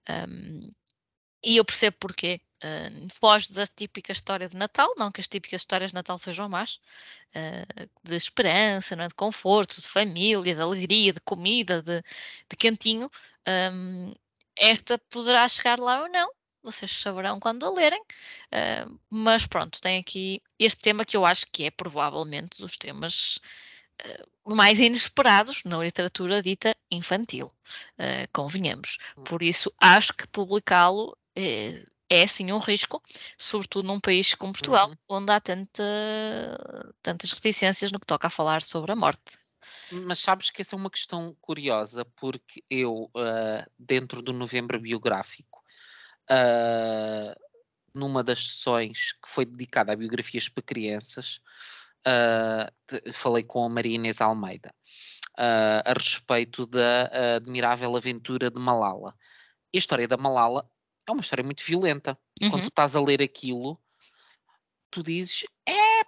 [0.09, 0.71] Um,
[1.43, 2.41] e eu percebo porquê.
[2.63, 6.47] Uh, foge da típica história de Natal, não que as típicas histórias de Natal sejam
[6.47, 6.79] más,
[7.35, 9.07] uh, de esperança, não é?
[9.07, 13.09] de conforto, de família, de alegria, de comida, de, de cantinho.
[13.47, 14.13] Um,
[14.55, 16.31] esta poderá chegar lá ou não,
[16.63, 21.45] vocês saberão quando a lerem, uh, mas pronto, tem aqui este tema que eu acho
[21.51, 23.39] que é provavelmente dos temas
[24.05, 28.97] uh, mais inesperados na literatura dita infantil, uh, convenhamos.
[29.17, 29.23] Hum.
[29.23, 33.01] Por isso, acho que publicá-lo é, é sim um risco,
[33.37, 34.97] sobretudo num país como Portugal, uhum.
[35.09, 35.83] onde há tanta,
[37.01, 39.37] tantas reticências no que toca a falar sobre a morte.
[39.91, 43.11] Mas sabes que essa é uma questão curiosa, porque eu,
[43.77, 45.60] dentro do novembro biográfico,
[46.29, 47.39] uh,
[47.93, 51.39] numa das sessões que foi dedicada a biografias para crianças,
[52.05, 54.73] uh, falei com a Maria Inês Almeida
[55.37, 59.15] uh, a respeito da admirável aventura de Malala.
[59.73, 60.69] E a história da Malala
[61.07, 62.17] é uma história muito violenta.
[62.41, 62.49] Uhum.
[62.49, 63.79] Quando tu estás a ler aquilo,
[64.89, 66.03] tu dizes: é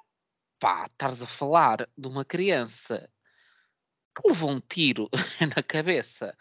[0.59, 3.09] pá, estás a falar de uma criança
[4.15, 5.09] que levou um tiro
[5.55, 6.37] na cabeça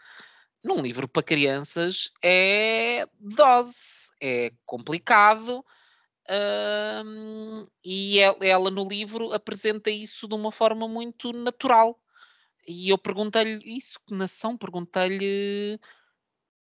[0.63, 3.75] num livro para crianças é dose,
[4.21, 5.63] é complicado.
[7.83, 11.99] e ela, no livro apresenta isso de uma forma muito natural.
[12.65, 15.77] E eu perguntei-lhe isso, que nação, perguntei-lhe,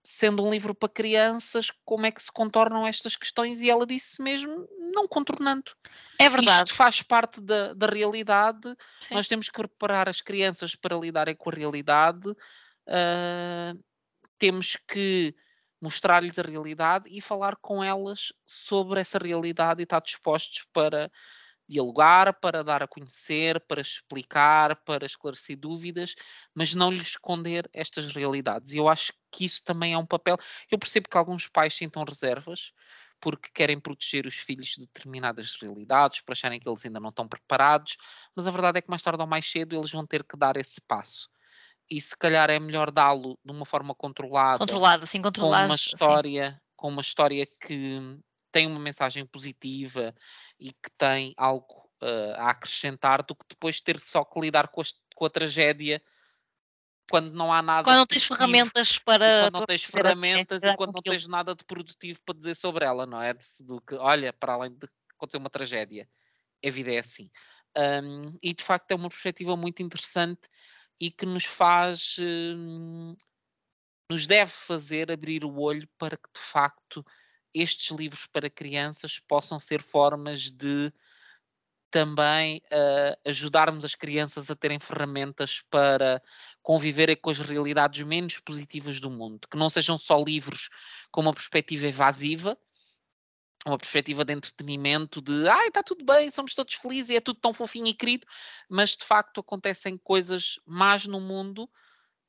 [0.05, 4.21] sendo um livro para crianças, como é que se contornam estas questões, e ela disse
[4.21, 5.73] mesmo, não contornando.
[6.19, 6.69] É verdade.
[6.69, 9.15] Isto faz parte da, da realidade, Sim.
[9.15, 12.31] nós temos que preparar as crianças para lidarem com a realidade,
[12.88, 13.83] uh,
[14.38, 15.35] temos que
[15.81, 21.11] mostrar-lhes a realidade e falar com elas sobre essa realidade e estar dispostos para
[21.68, 26.14] dialogar, para dar a conhecer, para explicar, para esclarecer dúvidas,
[26.55, 28.72] mas não lhes esconder estas realidades.
[28.72, 30.37] E eu acho que isso também é um papel.
[30.70, 32.72] Eu percebo que alguns pais sintam reservas
[33.20, 37.27] porque querem proteger os filhos de determinadas realidades, para acharem que eles ainda não estão
[37.27, 37.96] preparados,
[38.35, 40.57] mas a verdade é que mais tarde ou mais cedo eles vão ter que dar
[40.57, 41.29] esse passo.
[41.88, 45.75] E se calhar é melhor dá-lo de uma forma controlada, controlada, sim, controlada, com uma
[45.77, 46.59] história, sim.
[46.77, 48.01] com uma história que
[48.51, 50.14] tem uma mensagem positiva
[50.59, 54.81] e que tem algo uh, a acrescentar do que depois ter só que lidar com
[54.81, 56.03] a, com a tragédia
[57.11, 57.85] quando não há nada.
[57.85, 59.42] Quando não tens ferramentas para.
[59.44, 63.07] Quando não tens ferramentas e quando não tens nada de produtivo para dizer sobre ela,
[63.07, 63.35] não é?
[63.61, 66.09] Do que, olha, para além de acontecer uma tragédia,
[66.64, 67.31] a vida é assim.
[67.77, 70.49] Um, e de facto é uma perspectiva muito interessante
[71.01, 72.17] e que nos faz.
[72.19, 73.15] Um,
[74.11, 77.05] nos deve fazer abrir o olho para que de facto
[77.53, 80.93] estes livros para crianças possam ser formas de
[81.91, 86.23] também uh, ajudarmos as crianças a terem ferramentas para
[86.63, 90.69] conviverem com as realidades menos positivas do mundo, que não sejam só livros
[91.11, 92.59] com uma perspectiva evasiva,
[93.66, 97.40] uma perspectiva de entretenimento, de ai, está tudo bem, somos todos felizes e é tudo
[97.40, 98.26] tão fofinho e querido,
[98.68, 101.68] mas de facto acontecem coisas más no mundo,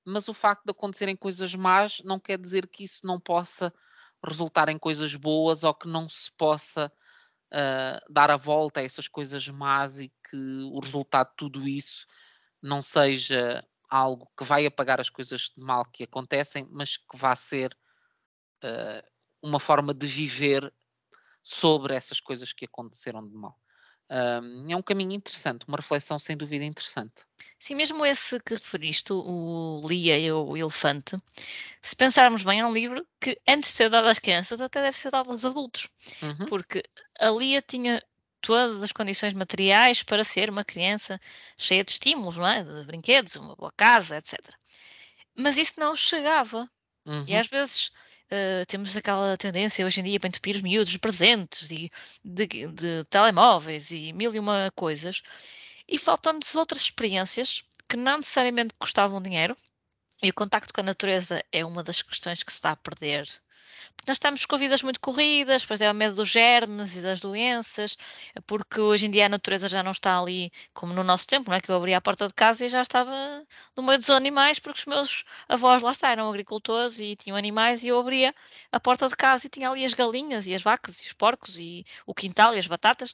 [0.04, 3.72] mas o facto de acontecerem coisas más não quer dizer que isso não possa
[4.26, 6.92] resultar em coisas boas ou que não se possa
[7.54, 12.08] uh, dar a volta a essas coisas más e que o resultado de tudo isso
[12.62, 17.36] não seja algo que vai apagar as coisas de mal que acontecem, mas que vá
[17.36, 17.78] ser
[18.64, 19.08] uh,
[19.42, 20.74] uma forma de viver
[21.48, 23.58] sobre essas coisas que aconteceram de mal.
[24.10, 27.24] Um, é um caminho interessante, uma reflexão sem dúvida interessante.
[27.60, 31.18] Sim, mesmo esse que referiste, o Lia e o Elefante,
[31.82, 34.98] se pensarmos bem, é um livro que antes de ser dado às crianças até deve
[34.98, 35.90] ser dado aos adultos,
[36.22, 36.46] uhum.
[36.48, 36.84] porque
[37.20, 38.02] a Lia tinha
[38.42, 41.20] todas as condições materiais para ser uma criança
[41.58, 42.64] cheia de estímulos, não é?
[42.64, 44.40] de brinquedos, uma boa casa, etc.
[45.36, 46.70] Mas isso não chegava.
[47.06, 47.26] Uhum.
[47.28, 47.92] E às vezes
[48.32, 51.92] uh, temos aquela tendência hoje em dia para entupir os miúdos de presentes e
[52.24, 55.22] de, de telemóveis e mil e uma coisas,
[55.88, 59.56] e faltam-nos outras experiências que não necessariamente custavam dinheiro,
[60.22, 63.28] e o contacto com a natureza é uma das questões que se está a perder
[63.96, 67.20] porque nós estamos com vidas muito corridas, pois é o medo dos germes e das
[67.20, 67.98] doenças,
[68.46, 71.58] porque hoje em dia a natureza já não está ali como no nosso tempo, não
[71.58, 71.62] é?
[71.62, 73.12] Que eu abria a porta de casa e já estava
[73.76, 77.84] no meio dos animais, porque os meus avós lá está, eram agricultores e tinham animais
[77.84, 78.34] e eu abria
[78.72, 81.60] a porta de casa e tinha ali as galinhas e as vacas e os porcos
[81.60, 83.14] e o quintal e as batatas.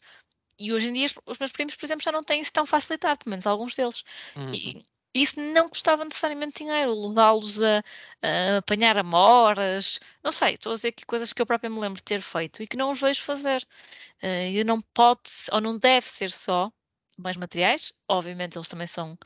[0.60, 3.20] E hoje em dia os meus primos, por exemplo, já não têm isso tão facilitado,
[3.20, 4.04] pelo menos alguns deles.
[4.36, 4.54] Uhum.
[4.54, 7.84] E, isso não custava necessariamente dinheiro, levá-los a,
[8.22, 11.98] a, apanhar amoras, não sei, estou a dizer aqui coisas que eu própria me lembro
[11.98, 13.66] de ter feito e que não os vejo fazer.
[14.24, 15.22] E não pode,
[15.52, 16.72] ou não deve ser só
[17.18, 19.18] bens materiais, obviamente eles também são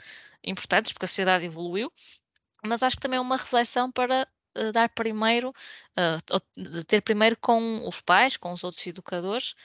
[0.43, 1.91] importantes porque a sociedade evoluiu,
[2.65, 4.28] mas acho que também é uma reflexão para
[4.74, 9.56] dar primeiro, uh, ter primeiro com os pais, com os outros educadores,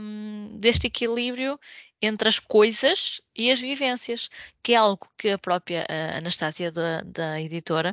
[0.00, 1.58] um, deste equilíbrio
[2.00, 4.28] entre as coisas e as vivências,
[4.62, 5.86] que é algo que a própria
[6.16, 7.92] Anastasia da, da, editora,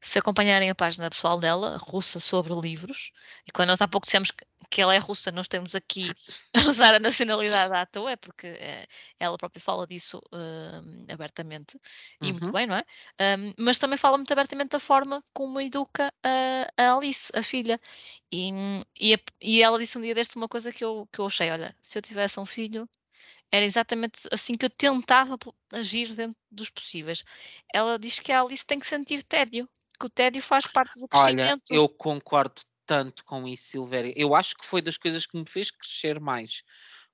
[0.00, 3.12] se acompanharem a página pessoal dela, russa sobre livros,
[3.46, 4.44] e quando nós há pouco dissemos que,
[4.76, 6.12] que ela é russa, não estamos aqui
[6.52, 8.86] a usar a nacionalidade à toa, é porque é,
[9.18, 11.80] ela própria fala disso uh, abertamente,
[12.20, 12.32] e uhum.
[12.32, 12.84] muito bem, não é?
[13.38, 17.80] Um, mas também fala muito abertamente da forma como educa a, a Alice, a filha,
[18.30, 18.50] e,
[19.00, 21.50] e, a, e ela disse um dia deste uma coisa que eu, que eu achei,
[21.50, 22.86] olha, se eu tivesse um filho,
[23.50, 25.38] era exatamente assim que eu tentava
[25.72, 27.24] agir dentro dos possíveis.
[27.72, 29.66] Ela diz que a Alice tem que sentir tédio,
[29.98, 31.64] que o tédio faz parte do crescimento.
[31.70, 34.12] Olha, eu concordo tanto com isso, Silvéria.
[34.16, 36.62] Eu acho que foi das coisas que me fez crescer mais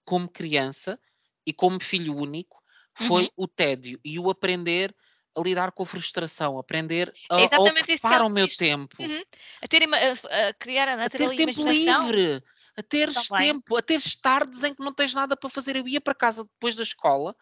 [0.04, 0.98] como criança
[1.46, 2.62] e como filho único,
[2.94, 3.28] foi Uhum.
[3.36, 4.94] o tédio e o aprender
[5.36, 8.56] a lidar com a frustração, aprender a, É exatamente ocupar o meu diz.
[8.56, 9.22] tempo, Uhum.
[9.62, 12.42] A, ter, a, a criar, a a ter ter tempo livre,
[12.76, 13.30] a teres Também.
[13.30, 15.76] tempo, a teres tardes em que não tens nada para fazer.
[15.76, 17.34] Eu ia para casa depois da escola,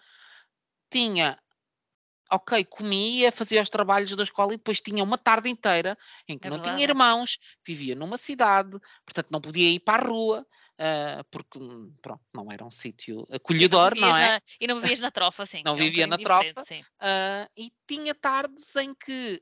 [0.91, 1.39] tinha,
[2.33, 5.97] ok, comia, fazia os trabalhos da escola e depois tinha uma tarde inteira
[6.29, 6.91] em que É não tinha verdade.
[6.93, 10.47] irmãos, vivia numa cidade, portanto não podia ir para a rua,
[10.79, 14.33] ah, porque hum, pronto, não era um sítio não acolhedor, não vivias é?
[14.35, 15.63] na- e não vivias na trofa, sim.
[15.65, 16.63] Não é um vivia na trofa.
[17.01, 19.41] Ah, e tinha tardes em que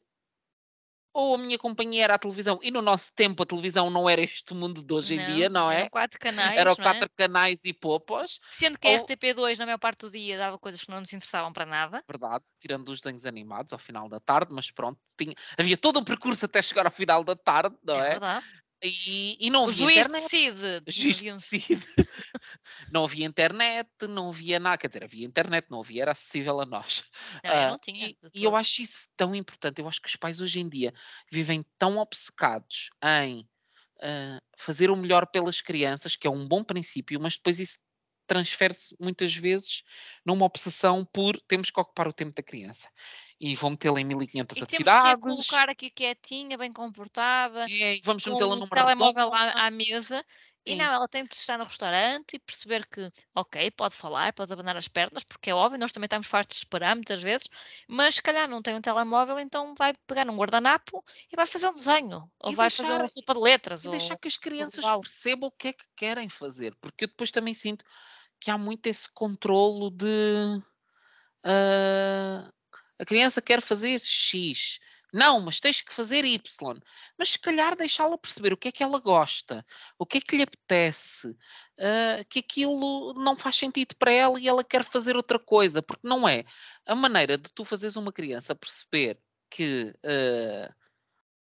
[1.19, 4.21] ou a minha companhia era a televisão, e no nosso tempo a televisão não era
[4.23, 5.89] este mundo de hoje em dia, não eram é?
[5.89, 6.85] quatro canais, Era o não é?
[6.85, 10.59] quatro canais e popos, Sendo que a ou- RTP2, na maior parte do dia, dava
[10.59, 12.05] coisas que não nos interessavam para nada.
[12.09, 16.05] verdade, tirando os desenhos animados ao final da tarde, mas pronto, tinha, havia todo um
[16.05, 18.11] percurso até chegar ao final da tarde, não é é?
[18.11, 18.47] verdade.
[18.83, 20.31] E, e não O havia juiz internet.
[20.31, 20.83] decide.
[20.87, 21.87] O juiz decide.
[22.93, 26.67] não havia internet, não havia nada, quer dizer, havia internet, não havia, era acessível a
[26.67, 27.05] nós.
[27.43, 28.09] Não, eu Ah, não tinha.
[28.09, 29.81] e, e eu acho isso tão importante.
[29.81, 30.93] Eu acho que os pais hoje em dia
[31.31, 33.49] vivem tão obcecados em
[34.01, 37.79] ah, fazer o melhor pelas crianças, que é um bom princípio, mas depois isso
[38.29, 39.83] transfere-se muitas vezes
[40.25, 42.89] numa obsessão por temos que ocupar o tempo da criança.
[43.41, 47.67] E vão metê-la em 1500 E temos que a atividades, colocar aqui quietinha, bem comportada,
[47.71, 50.25] é, e vamos com metê-la telemóvel à, à mesa.
[50.67, 54.53] E não, ela tem de estar no restaurante e perceber que, ok, pode falar, pode
[54.53, 57.49] abanar as pernas, porque é óbvio, nós também estamos fartos de esperar muitas vezes,
[57.89, 61.69] mas se calhar não tem um telemóvel, então vai pegar num guardanapo e vai fazer
[61.69, 64.29] um desenho, ou E vai fazer deixar- uma sopa de letras, E ou deixar que
[64.29, 67.83] as crianças percebam o que é que querem fazer, porque eu depois também sinto
[68.39, 70.61] que há muito esse controlo de
[71.45, 72.51] ah,
[72.99, 74.79] a criança quer fazer X.
[75.13, 76.79] Não, mas tens que fazer Y.
[77.17, 79.65] Mas se calhar deixá-la perceber o que é que ela gosta,
[79.99, 81.37] o que é que lhe apetece,
[81.79, 86.07] ah, que aquilo não faz sentido para ela e ela quer fazer outra coisa, porque
[86.07, 86.45] não é
[86.87, 89.19] a maneira de tu fazeres uma criança perceber
[89.51, 90.75] que ah,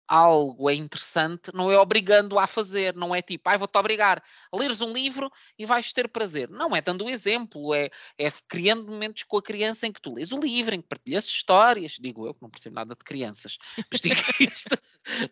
[0.07, 4.57] algo é interessante, não é obrigando-a a fazer, não é tipo, ai, vou-te obrigar a
[4.57, 6.49] leres um livro e vais ter prazer.
[6.49, 10.13] Não, é dando o exemplo, é, é criando momentos com a criança em que tu
[10.13, 13.57] lês o livro, em que partilhas histórias, digo eu, que não percebo nada de crianças,
[13.91, 14.77] mas digo isto,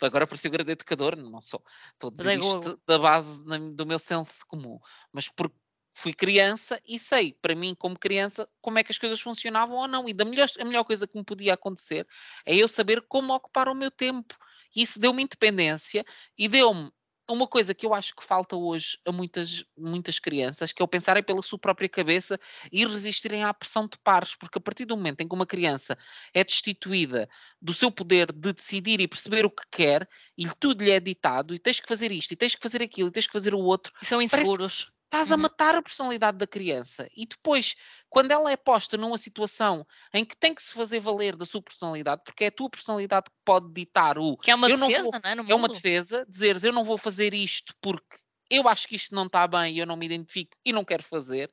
[0.02, 2.80] agora parecia grande educador, não sou, estou a dizer é isto Google.
[2.88, 3.42] da base
[3.74, 4.80] do meu senso comum,
[5.12, 5.56] mas porque
[5.94, 9.88] fui criança e sei, para mim, como criança, como é que as coisas funcionavam ou
[9.88, 10.10] não.
[10.10, 12.08] E da melhor, a melhor coisa que me podia acontecer
[12.46, 14.36] é eu saber como ocupar o meu tempo.
[14.76, 16.04] E isso deu-me independência
[16.38, 16.92] e deu-me
[17.30, 20.88] uma coisa que eu acho que falta hoje a muitas, muitas crianças, que é o
[20.88, 22.38] pensarem pela sua própria cabeça
[22.72, 25.98] e resistirem à pressão de pares, porque a partir do momento em que uma criança
[26.34, 27.30] é destituída
[27.62, 30.08] do seu poder de decidir e perceber o que quer,
[30.38, 33.10] e tudo lhe é ditado, e tens que fazer isto, e tens que fazer aquilo,
[33.10, 34.92] e tens que fazer o outro, E são inseguros.
[35.14, 35.42] Estás a Uhum.
[35.42, 37.08] matar a personalidade da criança.
[37.16, 37.76] E depois,
[38.10, 41.62] quando ela é posta numa situação em que tem que se fazer valer da sua
[41.62, 44.88] personalidade, porque é a tua personalidade que pode ditar o Que é uma eu não
[44.88, 45.36] defesa, vou- não é?
[45.36, 48.18] No é uma defesa, dizeres eu não vou fazer isto porque
[48.50, 51.04] eu acho que isto não está bem e eu não me identifico e não quero
[51.04, 51.52] fazer.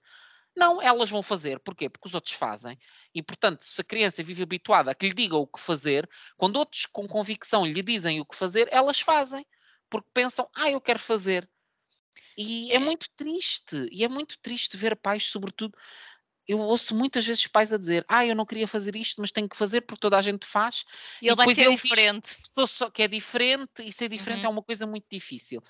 [0.56, 1.60] Não, elas vão fazer.
[1.60, 1.88] Porquê?
[1.88, 2.76] Porque os outros fazem.
[3.14, 6.56] E, portanto, se a criança vive habituada a que lhe digam o que fazer, quando
[6.56, 9.46] outros com convicção lhe dizem o que fazer, elas fazem.
[9.88, 11.48] Porque pensam, ah, eu quero fazer.
[12.36, 12.78] E é, É.
[12.78, 13.88] muito triste.
[13.90, 15.76] E é muito triste ver pais, sobretudo.
[16.48, 19.48] Eu ouço muitas vezes pais a dizer, ah, eu não queria fazer isto, mas tenho
[19.48, 20.84] que fazer porque toda a gente faz.
[21.22, 22.36] E ele vai depois ser diferente.
[22.44, 24.46] Sou só que é diferente e ser diferente Uhum.
[24.46, 25.62] é uma coisa muito difícil.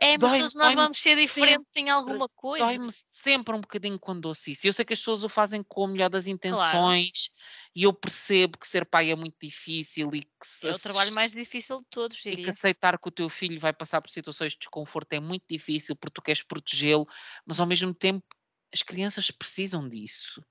[0.00, 2.64] É, mas todos nós vamos ser diferentes em alguma coisa.
[2.64, 4.66] Dói-me sempre um bocadinho quando ouço isso.
[4.66, 7.30] Eu sei que as pessoas o fazem com a melhor das intenções
[7.74, 11.12] e eu percebo que ser pai é muito difícil e que, se- É o trabalho
[11.14, 12.50] mais difícil de todos, e que diria.
[12.50, 16.14] aceitar que o teu filho vai passar por situações de desconforto é muito difícil porque
[16.14, 17.06] tu queres protegê-lo,
[17.46, 18.24] mas ao mesmo tempo
[18.72, 20.42] as crianças precisam disso.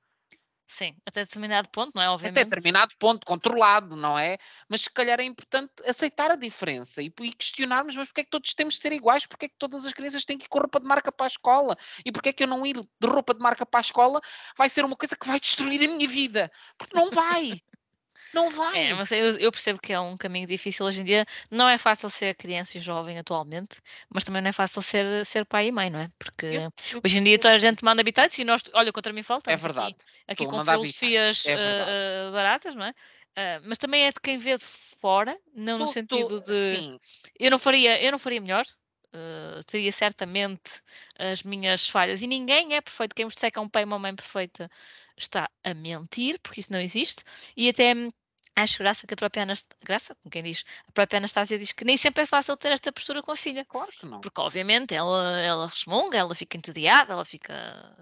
[0.72, 2.06] Sim, até determinado ponto, não é?
[2.06, 2.44] Até Obviamente.
[2.46, 4.38] determinado ponto, controlado, não é?
[4.70, 8.30] Mas se calhar é importante aceitar a diferença e, e questionarmos, mas porque é que
[8.30, 9.26] todos temos de ser iguais?
[9.26, 11.28] Porque é que todas as crianças têm que ir com roupa de marca para a
[11.28, 11.78] escola?
[12.06, 14.22] E porque é que eu não ir de roupa de marca para a escola
[14.58, 16.50] vai ser uma coisa que vai destruir a minha vida?
[16.78, 17.62] Porque não vai!
[18.34, 18.84] Não vai!
[18.90, 21.26] É, mas eu, eu percebo que é um caminho difícil hoje em dia.
[21.50, 25.46] Não é fácil ser criança e jovem atualmente, mas também não é fácil ser, ser
[25.46, 26.10] pai e mãe, não é?
[26.18, 29.12] Porque Eu- eu hoje em dia toda a gente manda habitantes e nós, olha, contra
[29.12, 29.52] mim falta.
[29.52, 29.96] É verdade.
[30.28, 32.94] Aqui Estou a com filosofias é ah, baratas, não é?
[33.36, 36.70] Ah, mas também é de quem vê de fora, não no Tô- sentido tô- de.
[36.70, 36.98] sim,
[37.40, 38.66] Eu não faria, eu não faria melhor.
[39.14, 40.82] Uh, teria certamente
[41.20, 43.14] as minhas falhas e ninguém é perfeito.
[43.14, 44.70] Quem vos disser que é um pai e uma mãe perfeita
[45.18, 47.22] está a mentir, porque isso não existe.
[47.58, 47.94] E até
[48.62, 51.84] Acho graça que a própria Anastasia, graça, como quem diz, a própria Anastasia diz que
[51.84, 53.66] nem sempre é fácil ter esta postura com a filha.
[53.66, 54.22] Claro que não.
[54.22, 57.54] Porque, obviamente, ela, ela resmunga, ela fica entediada, ela fica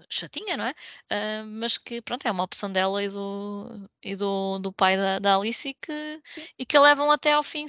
[0.08, 0.70] chatinha, não é?
[0.70, 5.18] Uh, mas que, pronto, é uma opção dela e do, e do, do pai da,
[5.18, 6.20] da Alice e que,
[6.58, 7.66] e que a levam até ao fim,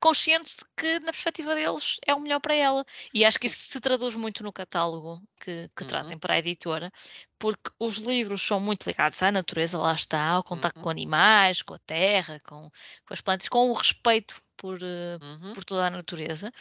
[0.00, 2.84] conscientes de que, na perspectiva deles, é o melhor para ela.
[3.12, 5.88] E acho que isso se traduz muito no catálogo que, que uhum.
[5.88, 6.92] trazem para a editora,
[7.38, 10.84] porque os livros são muito ligados à natureza, lá está, ao contacto uhum.
[10.84, 12.70] com animais, com a terra, com,
[13.06, 15.52] com, as plantas, com o respeito por, uh, uhum.
[15.52, 16.52] por toda a natureza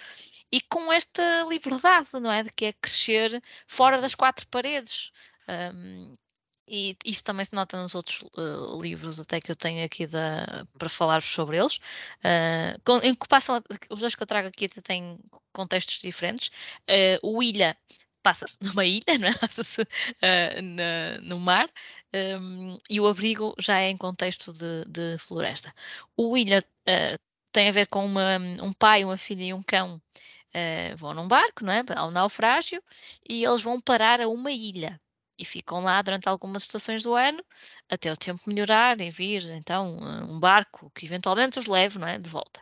[0.52, 2.44] e com esta liberdade, não é?
[2.44, 5.12] De que é crescer fora das quatro paredes.
[5.48, 6.14] Um,
[6.70, 10.66] e isso também se nota nos outros uh, livros, até que eu tenho aqui da,
[10.78, 11.78] para falar sobre eles.
[12.20, 15.18] Uh, com, em que passam, os dois que eu trago aqui até têm
[15.54, 16.50] contextos diferentes.
[16.90, 17.78] Uh, o Ilha
[18.28, 19.34] passa-se numa ilha, não é?
[19.40, 21.70] passa-se uh, no mar,
[22.14, 25.74] um, e o abrigo já é em contexto de, de floresta.
[26.18, 27.20] O ilha uh,
[27.52, 31.28] tem a ver com uma, um pai, uma filha e um cão uh, vão num
[31.28, 31.84] barco, não é?
[31.96, 32.84] ao naufrágio,
[33.28, 35.00] e eles vão parar a uma ilha.
[35.40, 37.44] E ficam lá durante algumas estações do ano,
[37.88, 39.96] até o tempo melhorar e vir, então,
[40.28, 42.18] um barco que eventualmente os leve, não é?
[42.18, 42.60] De volta.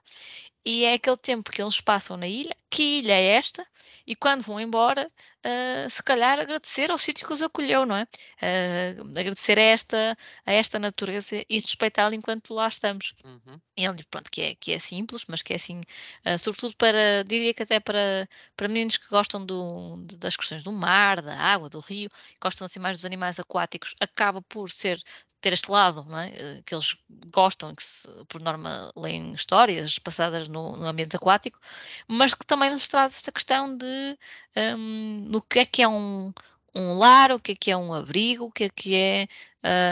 [0.66, 2.56] E é aquele tempo que eles passam na ilha.
[2.76, 3.66] Que ilha é esta?
[4.06, 8.04] E quando vão embora, uh, se calhar agradecer ao sítio que os acolheu, não é?
[8.04, 13.14] Uh, agradecer a esta, a esta natureza e respeitá-la enquanto lá estamos.
[13.24, 13.60] Uhum.
[13.78, 15.80] Ele pronto, que é, que é simples, mas que é assim,
[16.26, 20.74] uh, sobretudo para, diria que até para, para meninos que gostam do, das questões do
[20.74, 22.10] mar, da água, do rio,
[22.42, 25.02] gostam assim mais dos animais aquáticos, acaba por ser
[25.46, 26.30] ter este lado, é?
[26.30, 26.98] Eh, que eles
[27.32, 31.60] gostam, que se, por norma leem histórias passadas no, no, ambiente aquático,
[32.08, 34.18] mas que também nos traz esta questão de
[34.58, 36.34] um, no que é que é um,
[36.74, 39.28] um lar, o que é que é um abrigo, o que é que é.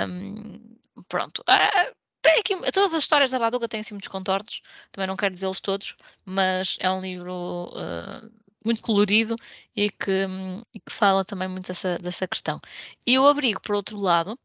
[0.08, 0.60] Um,
[1.08, 1.44] pronto.
[1.48, 1.92] Ah,
[2.24, 5.60] tem aqui, todas as histórias da Baduga têm assim muitos contornos, também não quero dizê-los
[5.60, 5.96] todos,
[6.26, 8.32] mas é um livro uh,
[8.66, 9.36] muito colorido
[9.76, 12.60] e que, um, e que fala também muito dessa, dessa questão.
[13.06, 14.40] E o abrigo, por outro lado,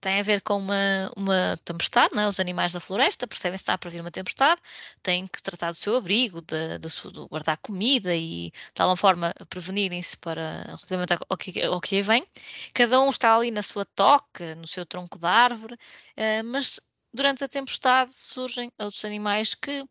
[0.00, 2.28] tem a ver com uma, uma tempestade, não é?
[2.28, 4.60] os animais da floresta percebem se está para vir uma tempestade,
[5.02, 9.34] têm que tratar do seu abrigo, de, de, de guardar comida e de tal forma
[9.48, 12.26] prevenirem-se para relativamente ao que, ao que aí vem.
[12.74, 16.80] Cada um está ali na sua toca, no seu tronco de árvore, uh, mas
[17.12, 19.84] durante a tempestade surgem outros animais que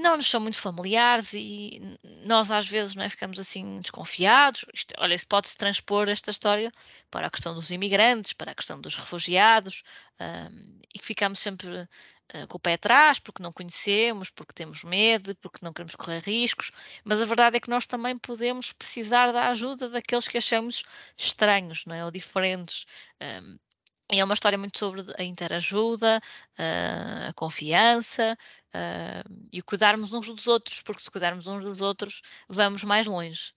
[0.00, 1.80] não nos são muito familiares e
[2.24, 4.64] nós às vezes não é, ficamos assim desconfiados.
[4.74, 6.72] Isto, olha, se pode-se transpor esta história
[7.10, 9.82] para a questão dos imigrantes, para a questão dos refugiados,
[10.20, 14.82] um, e que ficamos sempre uh, com o pé atrás porque não conhecemos, porque temos
[14.84, 16.70] medo, porque não queremos correr riscos,
[17.04, 20.82] mas a verdade é que nós também podemos precisar da ajuda daqueles que achamos
[21.16, 22.04] estranhos, não é?
[22.04, 22.86] Ou diferentes.
[23.20, 23.58] Um,
[24.18, 26.20] é uma história muito sobre a interajuda,
[26.58, 28.36] uh, a confiança
[28.74, 33.06] uh, e o cuidarmos uns dos outros, porque se cuidarmos uns dos outros, vamos mais
[33.06, 33.52] longe.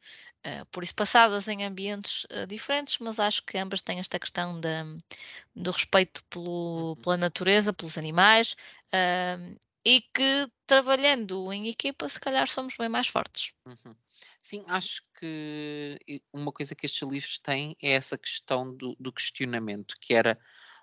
[0.45, 4.69] Uh, por isso, passadas em ambientes diferentes, mas acho que ambas têm esta questão de,
[5.55, 6.95] do respeito pelo, uhum.
[6.97, 8.55] pela natureza, pelos animais
[9.85, 13.53] e que trabalhando em equipa, se calhar somos bem mais fortes.
[13.65, 13.95] Uhum.
[14.43, 15.97] Sim, acho que
[16.33, 20.37] uma coisa que estes livros têm é essa questão do, do questionamento, que era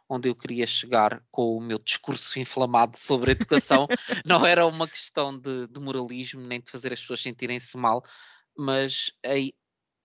[0.09, 3.87] onde eu queria chegar com o meu discurso inflamado sobre a educação.
[4.27, 8.03] não era uma questão de, de, moralismo, nem de fazer as pessoas sentirem-se mal,
[8.57, 9.13] mas,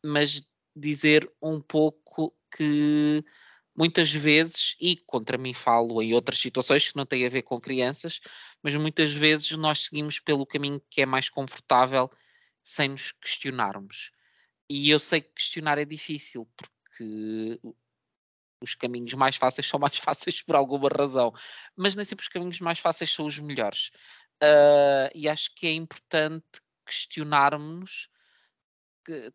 [0.03, 0.45] mas
[0.75, 3.23] dizer um pouco que
[3.73, 7.57] muitas vezes, e contra mim falo em outras situações que não têm a ver com
[7.57, 8.19] crianças,
[8.61, 12.09] mas muitas vezes nós seguimos pelo caminho que é mais confortável
[12.65, 14.11] sem nos questionarmos.
[14.67, 17.59] E eu sei que questionar é difícil, porque
[18.59, 21.31] os caminhos mais fáceis são mais fáceis por alguma razão,
[21.77, 23.91] mas nem sempre os caminhos mais fáceis são os melhores.
[24.43, 28.09] Uh, e acho que é importante questionarmos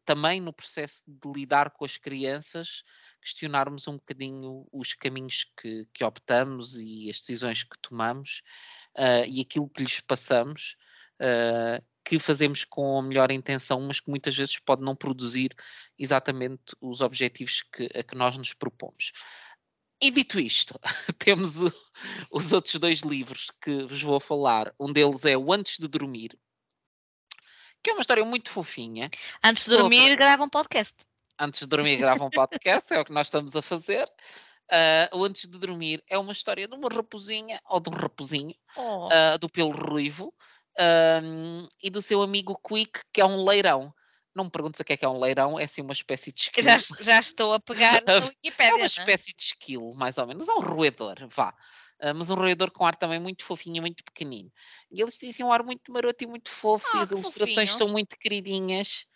[0.04, 2.82] também no processo de lidar com as crianças,
[3.20, 8.42] questionarmos um bocadinho os caminhos que, que optamos e as decisões que tomamos
[8.96, 10.76] uh, e aquilo que lhes passamos.
[11.20, 15.54] Uh, que fazemos com a melhor intenção, mas que muitas vezes pode não produzir
[15.98, 19.12] exatamente os objetivos que, a que nós nos propomos.
[20.02, 20.78] E dito isto,
[21.18, 21.72] temos o,
[22.32, 24.74] os outros dois livros que vos vou falar.
[24.80, 26.38] Um deles é o Antes de Dormir,
[27.82, 29.10] que é uma história muito fofinha.
[29.44, 30.16] Antes de dormir, sobre...
[30.16, 30.94] grava um podcast.
[31.38, 34.06] Antes de dormir, grava um podcast, é o que nós estamos a fazer.
[34.70, 38.54] Uh, o Antes de Dormir é uma história de uma raposinha, ou de um raposinho,
[38.76, 39.06] oh.
[39.06, 40.32] uh, do pelo ruivo,
[40.78, 43.92] um, e do seu amigo Quick, que é um leirão.
[44.34, 46.42] Não me perguntes o que é que é um leirão, é assim uma espécie de
[46.42, 46.64] esquilo.
[46.64, 48.02] Já, já estou a pegar.
[48.58, 48.86] É uma é?
[48.86, 51.50] espécie de esquilo, mais ou menos, é um roedor, vá.
[52.00, 54.50] uh, mas um roedor com ar também muito fofinho e muito pequenino.
[54.90, 57.78] E eles dizem um ar muito maroto e muito fofo, Ah, e as ilustrações fofinho.
[57.78, 59.06] são muito queridinhas.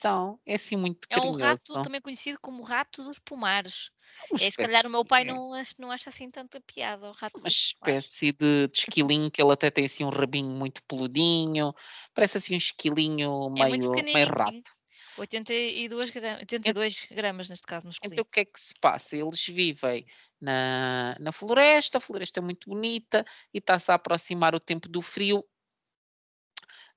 [0.00, 3.90] São, é assim muito É um rato também conhecido como rato dos pomares.
[4.30, 7.08] Uma É, se calhar o meu pai espécie- não, ach- não acha assim tanta piada,
[7.08, 8.00] o rato uma dos pomares.
[8.00, 11.72] espécie de, de esquilinho que ele até tem assim um rabinho muito peludinho,
[12.14, 14.60] parece assim um esquilinho É muito meio, meio rato.
[14.60, 14.62] sim.
[15.16, 19.16] 82, gra- 82 gramas neste caso, Então o que é que se passa?
[19.16, 20.04] Eles vivem
[20.40, 23.24] na, na floresta, a floresta é muito bonita
[23.54, 25.44] e está-se a aproximar o tempo do frio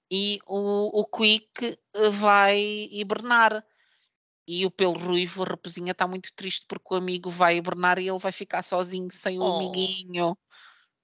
[0.09, 2.59] e o, o Quick eh, vai
[2.91, 3.63] hibernar.
[4.47, 8.07] E o pelo ruivo, a raposinha está muito triste porque o amigo vai hibernar e
[8.07, 9.55] ele vai ficar sozinho sem o Oh.
[9.55, 10.37] amiguinho.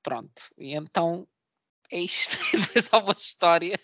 [0.03, 1.27] Pronto, e então
[1.91, 2.37] é isto.
[2.55, 3.79] E depois há uma história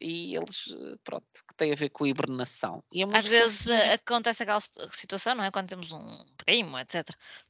[0.00, 2.82] e eles, eh, pronto, que tem a ver com a hibernação.
[2.92, 5.50] É Às vezes eh, acontece aquela situ- situação, não é?
[5.52, 7.04] Quando temos um primo, etc.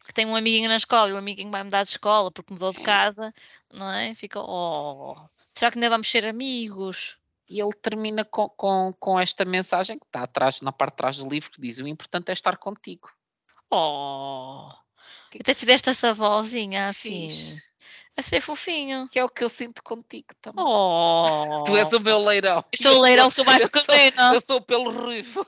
[0.05, 2.73] Que tem um amiguinho na escola e o amiguinho vai mudar de escola porque mudou
[2.73, 3.33] de casa,
[3.73, 4.15] não é?
[4.15, 5.17] Fica, oh,
[5.55, 7.17] será que ainda vamos ser amigos?
[7.49, 11.17] E ele termina com, com, com esta mensagem que está atrás, na parte de trás
[11.19, 13.11] do livro, que diz: O importante é estar contigo.
[13.71, 14.71] Oh,
[15.31, 17.29] Que até fizeste essa vozinha assim.
[17.31, 17.63] fiz.
[18.17, 19.09] Achei fofinho.
[19.09, 20.65] Que é o que eu sinto contigo também.
[20.65, 22.65] Oh, Tu és o meu leirão.
[22.73, 24.35] Eu sou o leirão, sou mais pequenino.
[24.35, 25.45] Eu sou pelo ruivo.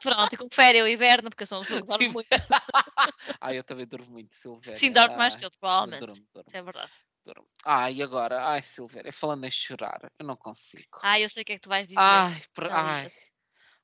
[0.00, 2.28] Pronto, e confere eu inverno, porque eu sou uma pessoa que dorme muito.
[3.40, 4.78] Ah, eu também durmo muito, Silvéria.
[4.78, 6.00] Sim, dorme mais Ai, que eu, provavelmente.
[6.00, 6.92] durmo, durmo, Isso é verdade.
[7.24, 7.48] durmo.
[7.64, 8.44] Ah, e agora?
[8.46, 10.98] Ai, Silvéria, falando em chorar, eu não consigo.
[11.02, 12.00] Ah, eu sei o que é que tu vais dizer.
[12.00, 13.10] Ai, por- ai,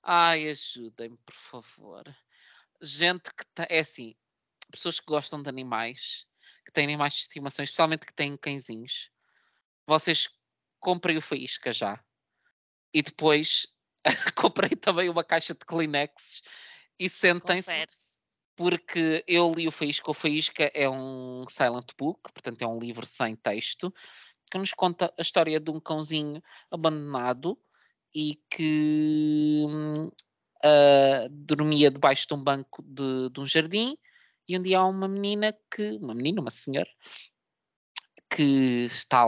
[0.03, 2.17] ai, ajudem-me, por favor.
[2.81, 4.15] Gente que tá, é assim,
[4.71, 6.27] pessoas que gostam de animais,
[6.65, 9.11] que têm animais de estimação, especialmente que têm cãezinhos,
[9.87, 10.29] vocês
[10.81, 12.03] comprem o faísca já.
[12.95, 13.67] E depois
[14.35, 16.43] comprei também uma caixa de Kleenex
[16.99, 17.87] e sentem-se
[18.57, 20.11] porque eu li o Faísca.
[20.11, 23.95] O Faísca é um silent book, portanto é um livro sem texto,
[24.51, 27.57] que nos conta a história de um cãozinho abandonado
[28.13, 29.65] e que
[30.63, 33.97] ah, dormia debaixo de um banco de, de um jardim.
[34.49, 36.89] E um dia há uma menina que, uma menina, uma senhora,
[38.31, 39.25] que está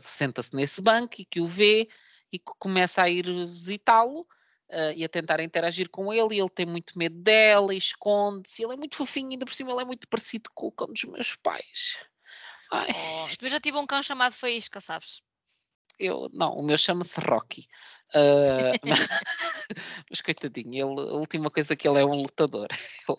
[0.00, 1.88] senta-se nesse banco e que o vê
[2.32, 4.26] e que começa a ir visitá-lo
[4.70, 8.62] ah, e a tentar interagir com ele, e ele tem muito medo dela e esconde-se.
[8.62, 11.04] Ele é muito fofinho, ainda por cima ele é muito parecido com o cão dos
[11.04, 11.98] meus pais.
[12.72, 15.22] Ai, Oh, isto- eu já tive um cão chamado Faísca, sabes?
[15.98, 17.68] eu, não, o meu chama-se Rocky.
[18.14, 19.08] Ah, mas,
[20.08, 22.68] mas coitadinho, ele, a última coisa que ele é um lutador.
[22.72, 23.16] É-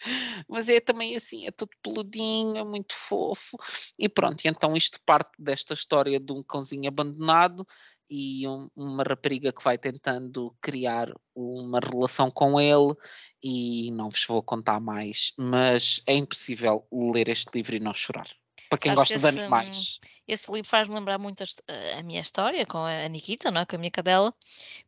[0.48, 3.56] mas é também assim, é todo peludinho, é muito fofo.
[3.98, 7.66] E pronto, e então isto parte desta história de um cãozinho abandonado
[8.08, 12.94] e um- uma rapariga que vai tentando criar uma relação com ele
[13.42, 18.28] e não vos vou contar mais, mas é impossível ler este livro e não chorar.
[18.68, 20.00] Para quem Sabes que gosta de esse, hum, animais.
[20.26, 23.66] Esse livro faz-me lembrar muito a, a- a minha história com a Nikita, não é?
[23.66, 24.34] com a minha cadela,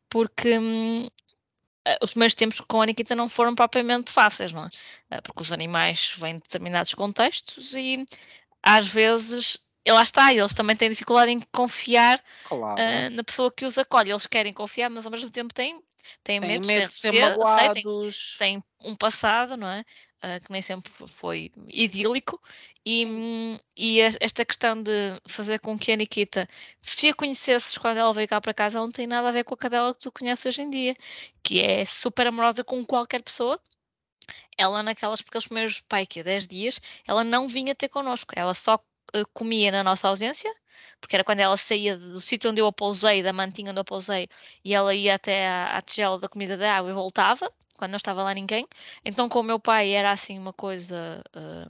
[0.09, 1.09] porque hum,
[1.87, 4.69] eh, os primeiros tempos com a Nikita não foram propriamente fáceis, não é?
[5.11, 8.07] Eh, Porque os animais vêm de determinados contextos e
[8.63, 12.77] às vezes, e lá está, eles também têm dificuldade em confiar Claro.
[12.77, 14.11] ah, na pessoa que os acolhe.
[14.11, 15.83] Eles querem confiar, mas ao mesmo tempo têm,
[16.25, 18.39] têm Têm medo, medo têm de ser magoados.
[18.39, 19.85] têm um passado, não é?
[20.23, 22.41] Ah, que nem sempre foi idílico.
[22.87, 23.07] E,
[23.77, 24.91] e es- esta questão de
[25.29, 26.49] fazer com que a Nikita,
[26.81, 29.45] se a conhecesses quando ela veio cá para casa, ela não tem nada a ver
[29.45, 30.97] com a cadela que tu conheces hoje em dia,
[31.43, 33.61] que é super amorosa com qualquer pessoa.
[34.59, 38.55] Ela, naquelas, porque os primeiros, pai, que 10 dias, ela não vinha ter connosco, ela
[38.55, 38.79] só
[39.33, 40.53] comia na nossa ausência,
[41.01, 43.83] porque era quando ela saía do sítio onde eu a pousei, da mantinha onde eu
[43.83, 44.29] a pousei,
[44.65, 47.97] e ela ia até à, à tigela da comida da água e voltava, quando não
[47.97, 48.67] estava lá ninguém.
[49.05, 51.69] Então, com o meu pai era assim uma coisa eh,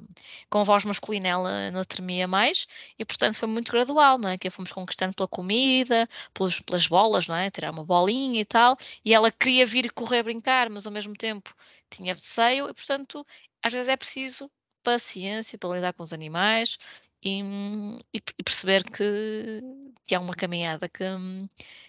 [0.51, 2.67] com voz masculina, ela não tremia mais,
[2.99, 4.39] e portanto foi muito gradual, não é?
[4.39, 7.51] Que a fomos conquistando pela comida, pelas bolas, não é?
[7.51, 11.55] Tirar uma bolinha e tal, e ela queria vir correr brincar, mas ao mesmo tempo
[11.91, 13.27] tinha receio, e portanto,
[13.63, 14.51] às vezes é preciso
[14.83, 16.77] paciência para lidar com os animais
[17.25, 19.61] e, e perceber que,
[20.05, 21.05] que é uma caminhada que,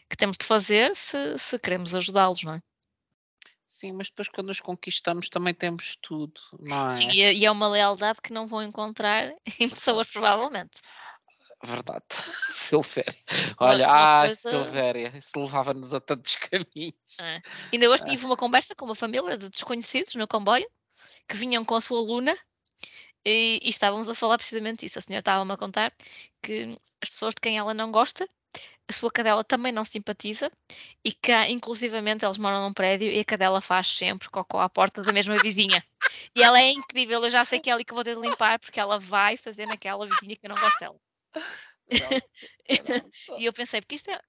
[0.10, 2.62] que temos de fazer se, se queremos ajudá-los, não é?
[3.66, 7.14] Sim, mas depois quando os conquistamos também temos tudo, não Sim, é?
[7.14, 10.80] e, é- e é uma lealdade que não vão encontrar em pessoas, provavelmente.
[11.64, 12.06] Verdade.
[12.52, 13.16] Silvéria.
[13.60, 17.18] Olha, ai, coisa- Silvéria, isso levava-nos a tantos caminhos.
[17.74, 20.68] Ainda hoje tive uma conversa com uma família de desconhecidos no comboio
[21.28, 22.38] que vinham com a sua aluna
[23.26, 25.00] e, e estávamos a falar precisamente isso.
[25.00, 25.94] A senhora estava-me a contar
[26.42, 28.28] que as pessoas de quem ela não gosta,
[28.88, 30.52] a sua cadela também não simpatiza
[31.04, 35.02] e que, inclusivamente, eles moram num prédio e a cadela faz sempre cocó à porta
[35.02, 35.84] da mesma vizinha.
[36.36, 38.60] E ela é incrível, eu já sei que é ali que vou ter de limpar,
[38.60, 40.96] porque ela vai fazer naquela vizinha que eu não gosto dela.
[43.40, 44.20] e eu pensei, porque isto é.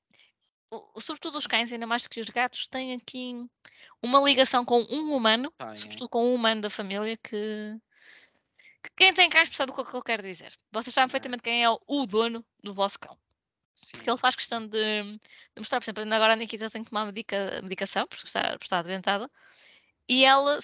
[0.98, 3.46] Sobretudo os cães, ainda mais que os gatos, têm aqui
[4.02, 7.78] uma ligação com um humano, sobretudo com um humano da família, que
[8.96, 10.54] quem tem cães percebe o que eu quero dizer.
[10.70, 13.18] Vocês sabem perfeitamente quem é o dono do vosso cão.
[13.74, 13.92] Sim.
[13.92, 15.20] Porque ele faz questão de, de,
[15.58, 19.30] mostrar, por exemplo, agora a Nikita tem que tomar medica, medicação, porque está, está adoentada,
[20.08, 20.60] e ela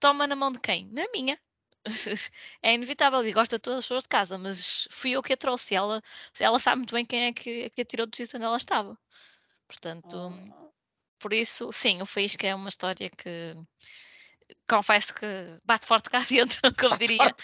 [0.00, 0.88] toma na mão de quem?
[0.92, 1.38] Na minha.
[2.62, 5.36] é inevitável e gosta de todas as pessoas de casa, mas fui eu que a
[5.36, 5.74] trouxe.
[5.74, 6.00] Ela,
[6.38, 8.96] ela sabe muito bem quem é que, que a tirou do sítio onde ela estava.
[9.66, 10.72] Portanto, oh.
[11.18, 13.56] por isso, sim, o Faísca é uma história que
[14.68, 15.26] confesso que
[15.64, 17.34] bate forte cá dentro, como diria.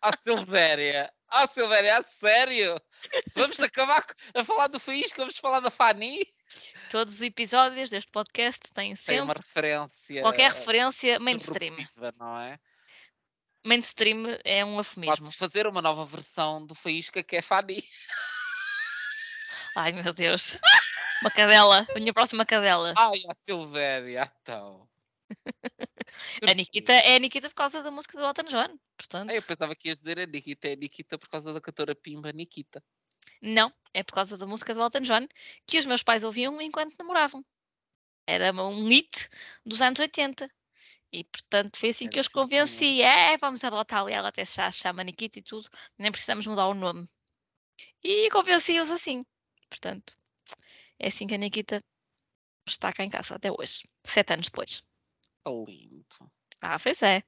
[0.00, 1.12] Ah, Silvéria!
[1.28, 2.80] Ah, Silvéria, a sério?
[3.34, 4.04] Vamos acabar
[4.34, 6.26] a falar do Faísca, vamos falar da Fanny?
[6.90, 10.22] Todos os episódios deste podcast têm sempre Tem uma referência.
[10.22, 11.76] Qualquer referência mainstream.
[12.18, 12.58] Não é?
[13.64, 15.16] Mainstream é um eufemismo.
[15.16, 17.82] Pode-se fazer uma nova versão do Faísca que é Fanny.
[19.74, 20.58] Ai meu Deus.
[21.22, 22.92] Uma cadela, a minha próxima cadela.
[22.96, 24.86] Ai, a Silvéria, então.
[26.48, 29.30] A Nikita é a Nikita por causa da música do Elton John, portanto.
[29.30, 32.32] eu pensava que ias dizer a Nikita é a Nikita por causa da cantora Pimba
[32.32, 32.82] Nikita.
[33.40, 35.26] Não, é por causa da música do Elton John
[35.66, 37.44] que os meus pais ouviam enquanto namoravam.
[38.26, 39.28] Era um hit
[39.64, 40.48] dos anos 80.
[41.12, 43.02] E portanto foi assim Era que eu os convenci.
[43.02, 44.10] É, vamos adotá-la.
[44.10, 45.68] E ela até já se chama Nikita e tudo.
[45.98, 47.06] Nem precisamos mudar o nome.
[48.02, 49.22] E convenci-os assim.
[49.68, 50.16] Portanto,
[50.98, 51.82] é assim que a Nikita
[52.66, 53.82] está cá em casa até hoje.
[54.04, 54.84] Sete anos depois.
[55.46, 56.30] Lindo.
[56.60, 57.22] Ah, pois é.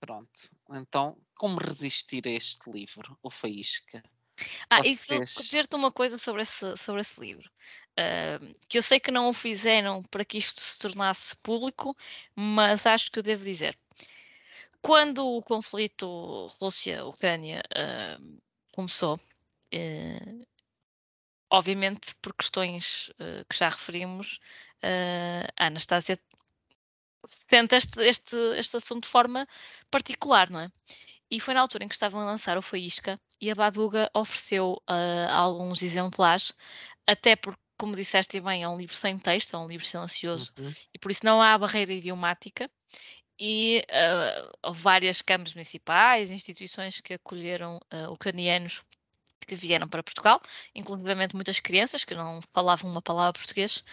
[0.00, 0.50] Pronto.
[0.70, 4.02] Então, como resistir a este livro, O Faísca?
[4.68, 5.34] Ah, Vocês...
[5.36, 7.50] e dizer-te uma coisa sobre esse, sobre esse livro.
[7.98, 11.96] Uh, que eu sei que não o fizeram para que isto se tornasse público,
[12.34, 13.78] mas acho que eu devo dizer.
[14.82, 18.40] Quando o conflito Rússia-Ucrânia uh,
[18.72, 20.46] começou, uh,
[21.50, 23.10] obviamente por questões
[23.48, 24.38] que já referimos,
[25.56, 26.18] a Anastácia
[27.28, 29.46] sente este, este, este assunto de forma
[29.90, 30.70] particular, não é?
[31.30, 34.80] E foi na altura em que estavam a lançar o Faísca e a Baduga ofereceu
[34.88, 36.52] uh, alguns exemplares,
[37.06, 40.72] até porque, como disseste bem, é um livro sem texto, é um livro silencioso, uhum.
[40.94, 42.70] e por isso não há barreira idiomática.
[43.38, 43.82] E
[44.64, 48.82] uh, várias câmaras municipais, instituições que acolheram uh, ucranianos
[49.46, 50.40] que vieram para Portugal,
[50.74, 53.84] inclusive muitas crianças que não falavam uma palavra português,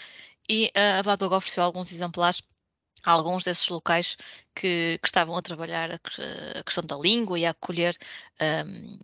[0.49, 2.41] e a Baduga ofereceu alguns exemplares
[3.04, 4.18] alguns desses locais
[4.56, 7.97] que, que estavam a trabalhar a, a, questão da língua e a acolher
[8.66, 8.99] um,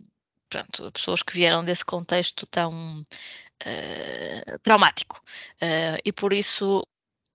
[0.48, 5.22] pronto, pessoas que vieram desse contexto tão uh, traumático.
[5.62, 6.82] Uh, e por isso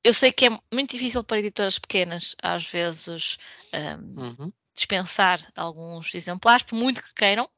[0.03, 3.37] eu sei que é muito difícil para editoras pequenas, às vezes,
[3.73, 4.53] um, uhum.
[4.75, 7.49] dispensar alguns exemplares, por muito que queiram.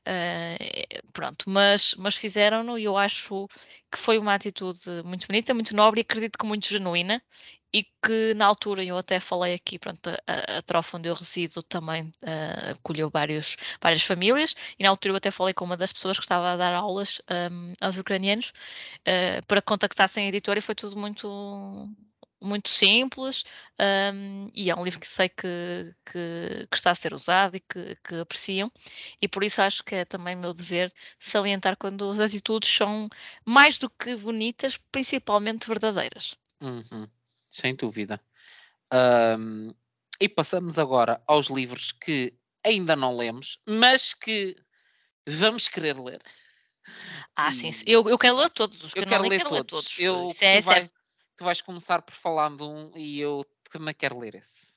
[0.00, 3.48] Uh, pronto, mas, mas fizeram-no e eu acho
[3.90, 7.22] que foi uma atitude muito bonita, muito nobre e acredito que muito genuína
[7.72, 11.62] e que na altura eu até falei aqui, pronto, a, a trofa onde eu resido
[11.62, 14.54] também uh, acolheu vários, várias famílias.
[14.78, 17.22] E na altura eu até falei com uma das pessoas que estava a dar aulas
[17.50, 18.52] um, aos ucranianos
[19.08, 21.88] uh, para contactassem a editora e foi tudo muito
[22.44, 23.44] muito simples
[24.12, 27.60] um, e é um livro que sei que, que, que, está a ser usado e
[27.60, 28.68] que, que, apreciam
[29.20, 33.08] e por isso acho que é também meu dever salientar quando as atitudes são
[33.46, 36.36] mais do que bonitas, principalmente verdadeiras.
[36.60, 37.06] Uhum
[37.52, 38.20] sem dúvida.
[38.92, 39.72] Um,
[40.20, 42.34] e passamos agora aos livros que
[42.64, 44.56] ainda não lemos, mas que
[45.26, 46.22] vamos querer ler.
[47.36, 47.52] Ah, e...
[47.52, 49.98] sim, eu, eu quero ler todos os que eu quero, ler, quero todos.
[49.98, 50.40] ler todos.
[50.40, 50.92] Eu, é, tu, vais,
[51.36, 54.72] tu vais começar por falar de um e eu também quero ler esse.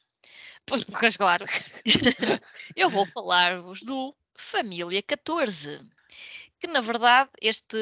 [0.65, 1.45] Pois, pois claro.
[2.75, 5.79] eu vou falar-vos do Família 14
[6.59, 7.77] que na verdade este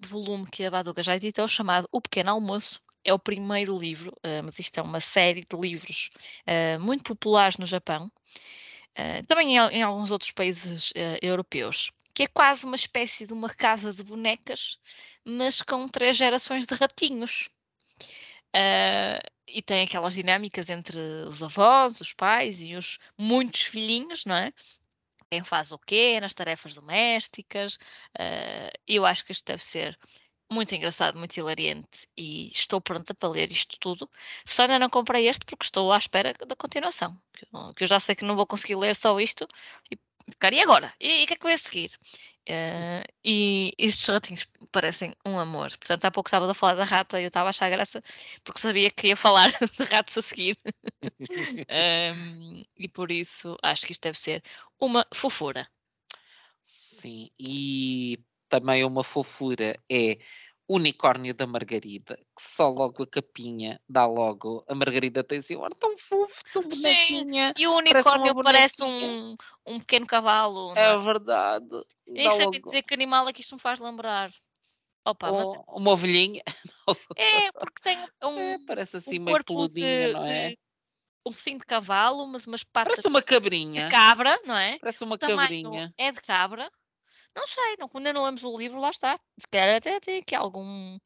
[0.00, 4.42] volume que a Baduga já editou chamado O Pequeno Almoço é o primeiro livro, uh,
[4.42, 6.10] mas isto é uma série de livros
[6.48, 10.92] uh, muito populares no Japão, uh, também em, em, alguns outros países
[11.22, 14.78] europeus, que é quase uma espécie de uma casa de bonecas,
[15.24, 17.48] mas com três gerações de ratinhos.
[19.46, 24.52] e tem aquelas dinâmicas entre os avós, os pais e os muitos filhinhos, não é?
[25.30, 27.78] Quem faz o quê nas tarefas domésticas.
[28.86, 29.98] eu acho que isto deve ser
[30.50, 34.08] muito engraçado, muito hilariante e estou pronta para ler isto tudo.
[34.44, 37.16] Só ainda não comprei este porque estou à espera da continuação.
[37.76, 39.46] Que eu já sei que não vou conseguir ler só isto
[39.90, 39.98] e
[40.30, 40.92] ficar, e agora?
[41.00, 41.90] E o que é que vai seguir?
[42.48, 45.70] Uh, e estes ratinhos parecem um amor.
[45.78, 48.02] Portanto, há pouco estava a falar da rata e eu estava a achar graça
[48.42, 50.58] porque sabia que ia falar de ratos a seguir.
[51.02, 54.42] um, e por isso acho que isto deve ser
[54.78, 55.68] uma fofura.
[56.62, 58.18] Sim, e
[58.60, 60.16] também uma fofura é
[60.68, 64.64] unicórnio da Margarida, que só logo a capinha dá logo.
[64.68, 67.48] A Margarida tem assim um ar tão fofo, tão bonequinha.
[67.48, 69.36] Sim, e o unicórnio parece, um,
[69.66, 70.72] um pequeno cavalo.
[70.76, 71.82] É, é, verdade.
[72.06, 72.60] Nem sei logo...
[72.60, 74.30] dizer que animal é que isto me faz lembrar.
[75.04, 75.48] Opa, mas...
[75.68, 76.42] Uma ovelhinha.
[77.16, 78.38] É, porque tem um.
[78.38, 80.54] É, parece assim um meio peludinha, não é?
[81.26, 82.92] um focinho de cavalo, mas umas patas.
[82.92, 83.86] Parece uma cabrinha.
[83.86, 84.78] De cabra, não é?
[84.78, 85.92] Parece uma cabrinha.
[85.96, 86.70] É de cabra.
[87.34, 89.18] Não sei, não, ainda não lemos o livro, lá está.
[89.38, 90.98] Se calhar até tem aqui algum,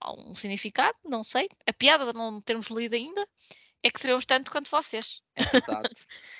[0.00, 1.48] algum significado, não sei.
[1.66, 3.26] A piada de não termos lido ainda
[3.82, 5.22] é que sabemos tanto quanto vocês.
[5.34, 5.88] É verdade.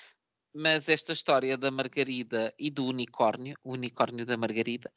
[0.55, 4.93] Mas esta história da Margarida e do unicórnio, o unicórnio da Margarida.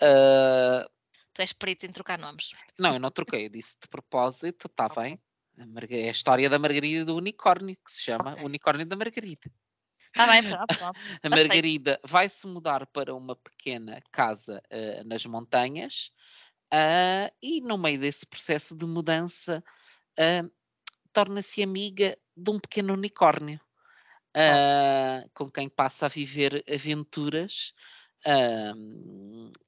[0.00, 0.88] Uh...
[1.32, 2.50] Tu és perito em trocar nomes.
[2.78, 5.20] Não, eu não troquei, eu disse de propósito, está bem.
[5.90, 8.44] É a história da Margarida e do unicórnio, que se chama okay.
[8.44, 9.50] Unicórnio da Margarida.
[10.12, 11.00] Está bem, pronto, pronto.
[11.22, 16.12] A Margarida vai se mudar para uma pequena casa uh, nas montanhas
[16.72, 19.62] uh, e, no meio desse processo de mudança,
[20.18, 20.50] uh,
[21.12, 23.60] torna-se amiga de um pequeno unicórnio
[25.34, 27.74] com quem passa a viver aventuras.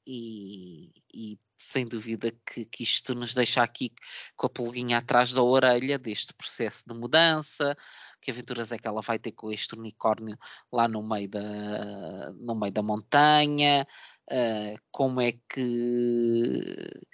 [0.06, 3.92] E, e, sem dúvida que, que, isto nos deixa aqui
[4.36, 7.76] com a pulguinha atrás da orelha deste processo de mudança,
[8.22, 10.38] que aventuras é que ela vai ter com este unicórnio
[10.72, 13.86] lá no meio da, no meio da montanha,
[14.30, 17.06] uh, como é que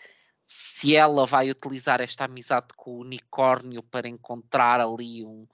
[0.47, 5.47] se ela vai utilizar esta amizade com o unicórnio para encontrar ali um,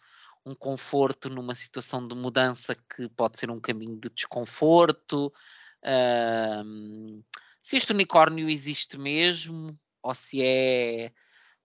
[0.45, 5.33] um conforto numa situação de mudança que pode ser um caminho de desconforto.
[5.83, 7.25] Uh,
[7.63, 11.13] se este unicórnio existe mesmo, ou se é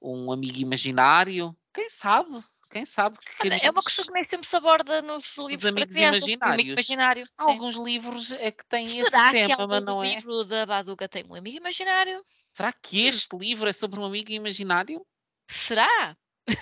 [0.01, 2.43] um amigo imaginário, quem sabe?
[2.69, 5.93] Quem sabe que Olha, É uma questão que nem sempre se aborda nos livros amigos
[5.93, 6.53] crianças, imaginários.
[6.53, 7.27] Amigo imaginário.
[7.37, 10.07] Alguns livros é que têm Será esse tema, que mas não é?
[10.07, 12.23] o livro da Baduga tem um amigo imaginário?
[12.53, 15.05] Será que este livro é sobre um amigo imaginário?
[15.49, 16.15] Será?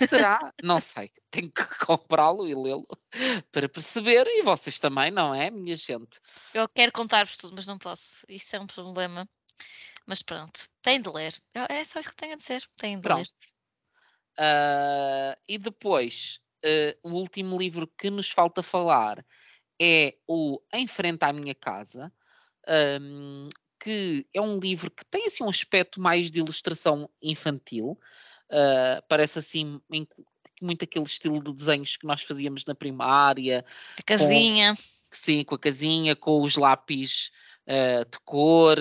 [0.08, 0.52] Será?
[0.62, 1.10] não sei.
[1.30, 2.86] Tenho que comprá-lo e lê-lo
[3.52, 4.26] para perceber.
[4.26, 6.18] E vocês também, não é, minha gente?
[6.54, 8.24] Eu quero contar-vos tudo, mas não posso.
[8.28, 9.28] Isso é um problema.
[10.06, 11.34] Mas pronto, tem de ler.
[11.68, 12.62] É só isso que tenho a dizer.
[12.78, 13.18] Tem de pronto.
[13.18, 13.57] ler.
[14.38, 19.24] Uh, e depois, uh, o último livro que nos falta falar
[19.80, 22.12] é o Em Frente à Minha Casa,
[23.00, 23.48] um,
[23.80, 27.98] que é um livro que tem assim um aspecto mais de ilustração infantil.
[28.50, 29.80] Uh, parece assim
[30.62, 33.64] muito aquele estilo de desenhos que nós fazíamos na primária.
[33.96, 34.74] A casinha.
[34.74, 37.30] Com, sim, com a casinha, com os lápis
[38.10, 38.78] de cor.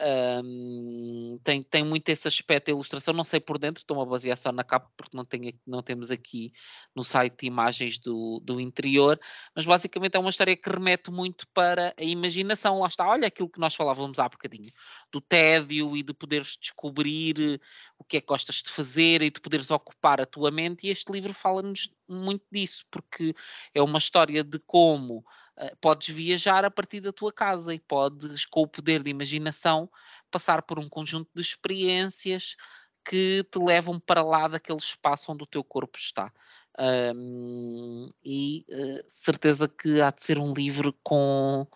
[0.00, 4.36] Um, tem, tem muito esse aspecto da ilustração, não sei por dentro, estou a basear
[4.36, 6.52] só na capa porque não, tenho, não temos aqui
[6.96, 9.20] no site imagens do, do interior,
[9.54, 13.48] mas basicamente é uma história que remete muito para a imaginação, lá está, olha aquilo
[13.48, 14.72] que nós falávamos há bocadinho,
[15.12, 17.60] do tédio e de poderes descobrir
[17.96, 20.90] o que é que gostas de fazer e de poderes ocupar a tua mente, e
[20.90, 23.32] este livro fala-nos muito disso, porque
[23.72, 25.43] é uma história de como eh,
[25.80, 29.88] podes viajar a partir da tua casa e podes, com o poder de imaginação,
[30.30, 32.56] passar por um conjunto de experiências
[33.04, 36.32] que te levam para lá daquele espaço onde o teu corpo está.
[36.76, 41.66] Um, e uh, certeza que há de ser um livro com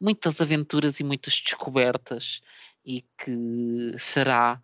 [0.00, 2.40] muitas aventuras e muitas descobertas
[2.84, 4.60] e que será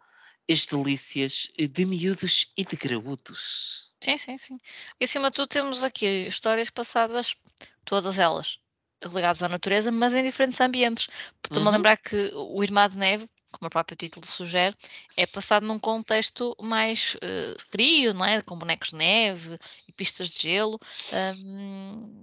[0.50, 3.92] as delícias de miúdos e de graúdos.
[4.02, 4.58] Sim, sim, sim.
[5.00, 7.36] E acima de tudo temos aqui histórias passadas,
[7.84, 8.58] todas elas,
[9.12, 11.08] ligados à natureza, mas em diferentes ambientes.
[11.44, 11.76] Estou-me a uhum.
[11.76, 14.76] lembrar que o Irmã de Neve, como o próprio título sugere,
[15.16, 18.40] é passado num contexto mais uh, frio, não é?
[18.40, 20.80] Com bonecos de neve e pistas de gelo.
[21.12, 22.22] Um,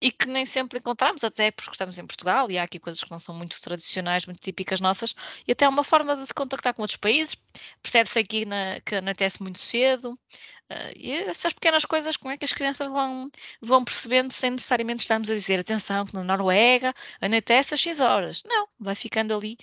[0.00, 3.10] e que nem sempre encontramos, até porque estamos em Portugal e há aqui coisas que
[3.10, 5.14] não são muito tradicionais, muito típicas nossas,
[5.46, 7.36] e até é uma forma de se contactar com outros países.
[7.82, 12.44] Percebe-se aqui na, que anoitece muito cedo, uh, e essas pequenas coisas, como é que
[12.44, 13.30] as crianças vão,
[13.60, 18.42] vão percebendo sem necessariamente estarmos a dizer atenção que na Noruega anoitece às 6 horas.
[18.44, 19.56] Não, vai ficando ali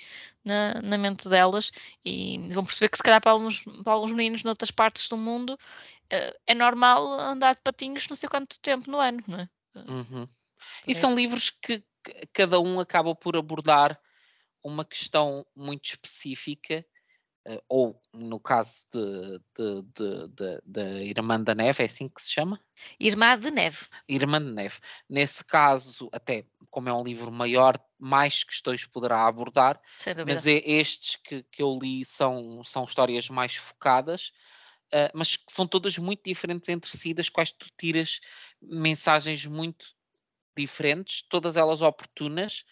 [0.44, 1.72] na, na mente delas
[2.04, 5.58] e vão perceber que se calhar para alguns, para alguns meninos noutras partes do mundo
[6.14, 9.50] uh, é normal andar de patinhos não sei quanto tempo no ano, não é?
[9.88, 10.28] Uhum.
[10.88, 11.84] E são livros que
[12.34, 14.00] cada um acaba por abordar
[14.64, 16.84] uma questão muito específica
[17.48, 22.22] uh, ou no caso de, de, de, de, de Irmã da Neve, é assim que
[22.22, 22.60] se chama?
[23.00, 23.86] Irmã de Neve.
[24.08, 24.80] Irmã de Neve.
[25.08, 29.80] Nesse caso, até como é um livro maior, mais questões poderá abordar,
[30.26, 34.34] mas é, estes que, que eu li são, são histórias mais focadas,
[34.94, 38.20] uh, mas que são todas muito diferentes entre si, das quais tu tiras
[38.62, 39.96] mensagens muito
[40.56, 42.64] diferentes, todas elas oportunas,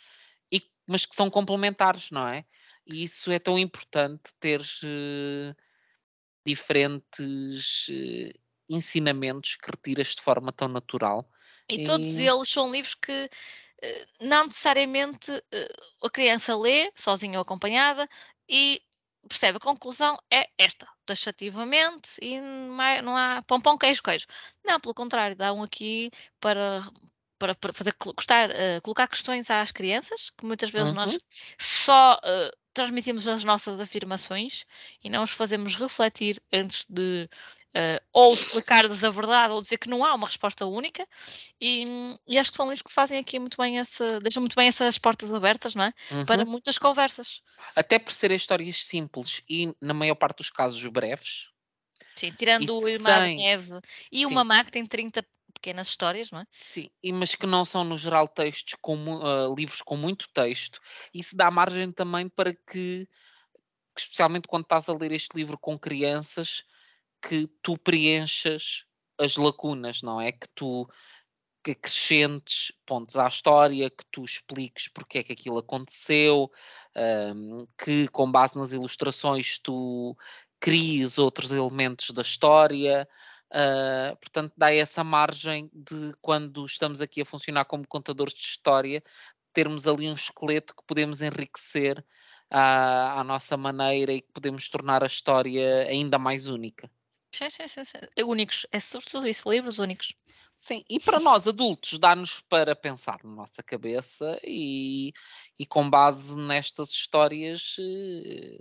[0.52, 2.46] e, mas que são complementares, não é?
[2.86, 5.56] E isso é tão importante teres uh,
[6.46, 8.40] diferentes uh,
[8.70, 11.30] ensinamentos que retiras de forma tão natural.
[11.70, 15.32] E, e, todos eles são livros que uh, não necessariamente
[16.02, 18.08] a criança lê, sozinha ou acompanhada,
[18.48, 18.82] e
[19.28, 24.26] percebe a conclusão é esta, taxativamente, e não há pão, pão, queijo, queijo.
[24.64, 26.82] Não, pelo contrário, dá um aqui para
[27.44, 30.96] para, para fazer, custar, uh, colocar questões às crianças, que muitas vezes uhum.
[30.96, 31.18] nós
[31.60, 34.66] só uh, transmitimos as nossas afirmações
[35.04, 37.30] e não os fazemos refletir antes de
[37.76, 41.08] uh, ou explicar-lhes a verdade ou dizer que não há uma resposta única.
[41.60, 44.68] E, e, acho que são livros que fazem aqui muito bem essa, deixam muito bem
[44.68, 45.94] essas portas abertas, não é?
[46.12, 46.26] Uhum.
[46.26, 47.42] Para muitas conversas.
[47.76, 51.50] Até por serem histórias simples e, na maior parte dos casos, breves.
[52.16, 53.38] Sim, tirando o Irmã sem...
[53.38, 53.80] Neve
[54.12, 54.26] e Sim.
[54.26, 56.46] o Mamá, que tem 30 pequenas histórias, não é?
[56.52, 60.80] Sim, e, mas que não são no geral textos com uh, livros com muito texto.
[61.14, 63.08] Isso dá margem também para que,
[63.98, 66.64] especialmente quando estás a ler este livro com crianças,
[67.28, 68.86] que tu preenchas
[69.20, 70.32] as lacunas, não é?
[70.32, 70.88] Que tu
[71.64, 76.52] que acrescentes pontos à história, que tu expliques porque é que aquilo aconteceu,
[77.36, 80.18] um, que com base nas ilustrações tu
[80.60, 83.08] cries outros elementos da história.
[83.50, 89.02] Uh, portanto, dá essa margem de quando estamos aqui a funcionar como contadores de história,
[89.54, 92.04] termos ali um esqueleto que podemos enriquecer
[92.50, 96.90] à, à nossa maneira e que podemos tornar a história ainda mais única.
[97.34, 97.84] Sim, sim, sim.
[97.84, 98.24] sim.
[98.24, 98.68] Únicos.
[98.72, 100.14] É sobretudo isso, livros únicos.
[100.56, 105.12] Sim, e para nós adultos, dá-nos para pensar na nossa cabeça e,
[105.58, 108.60] e com base nestas histórias eh,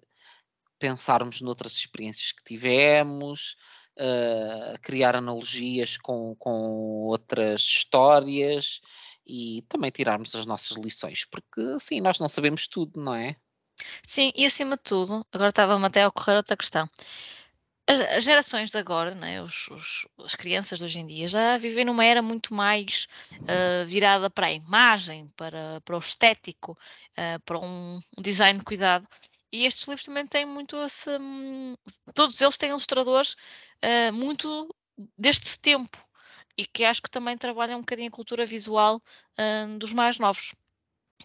[0.79, 3.57] pensarmos noutras experiências que tivemos,
[3.99, 8.81] uh, criar analogias com, com outras histórias
[9.27, 13.37] e também tirarmos as nossas lições, porque assim nós não sabemos tudo, não é?
[14.07, 16.89] Sim, e acima de tudo, agora estava-me até a ocorrer outra questão.
[17.87, 21.85] As, gerações de agora, né, os, os, as crianças de hoje em dia, já vivem
[21.85, 23.07] numa era muito mais
[23.43, 28.65] uh, virada para a imagem, para, para o estético, uh, para um, um design de
[28.65, 29.07] cuidado.
[29.53, 31.11] E estes livros também têm muito esse.
[31.19, 31.75] Hum,
[32.15, 33.35] todos eles têm ilustradores
[33.85, 34.75] uh, muito
[35.19, 35.99] deste tempo
[36.57, 39.03] e que acho que também trabalham um bocadinho a cultura visual
[39.39, 40.55] uh, dos mais novos.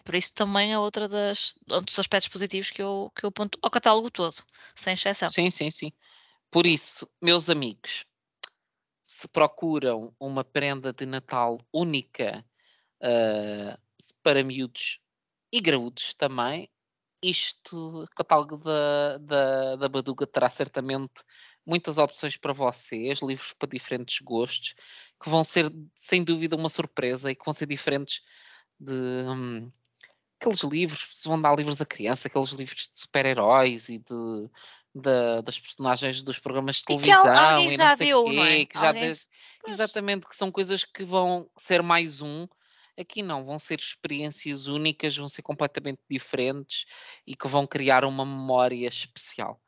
[0.04, 3.58] Por isso também é outra das, um dos aspectos positivos que eu, que eu aponto
[3.62, 4.36] ao catálogo todo,
[4.74, 5.28] sem exceção.
[5.28, 5.92] Sim, sim, sim.
[6.50, 8.06] Por isso, meus amigos,
[9.02, 12.44] se procuram uma prenda de Natal única
[13.02, 13.80] uh,
[14.22, 15.00] para miúdos
[15.52, 16.70] e graúdos também,
[17.22, 21.22] isto, o catálogo da, da, da Baduga terá certamente
[21.66, 24.74] muitas opções para vocês, livros para diferentes gostos,
[25.22, 28.22] que vão ser sem dúvida uma surpresa e que vão ser diferentes
[28.78, 29.72] de hum,
[30.40, 34.50] aqueles livros, se vão dar livros a criança, aqueles livros de super-heróis e de,
[34.94, 38.64] das personagens dos programas de televisão e, que e não sei deu, quê, não é?
[38.64, 38.92] que já
[39.66, 42.48] exatamente que são coisas que vão ser mais um
[42.98, 46.84] Aqui não, vão ser experiências únicas, vão ser completamente diferentes
[47.24, 49.62] e que vão criar uma memória especial.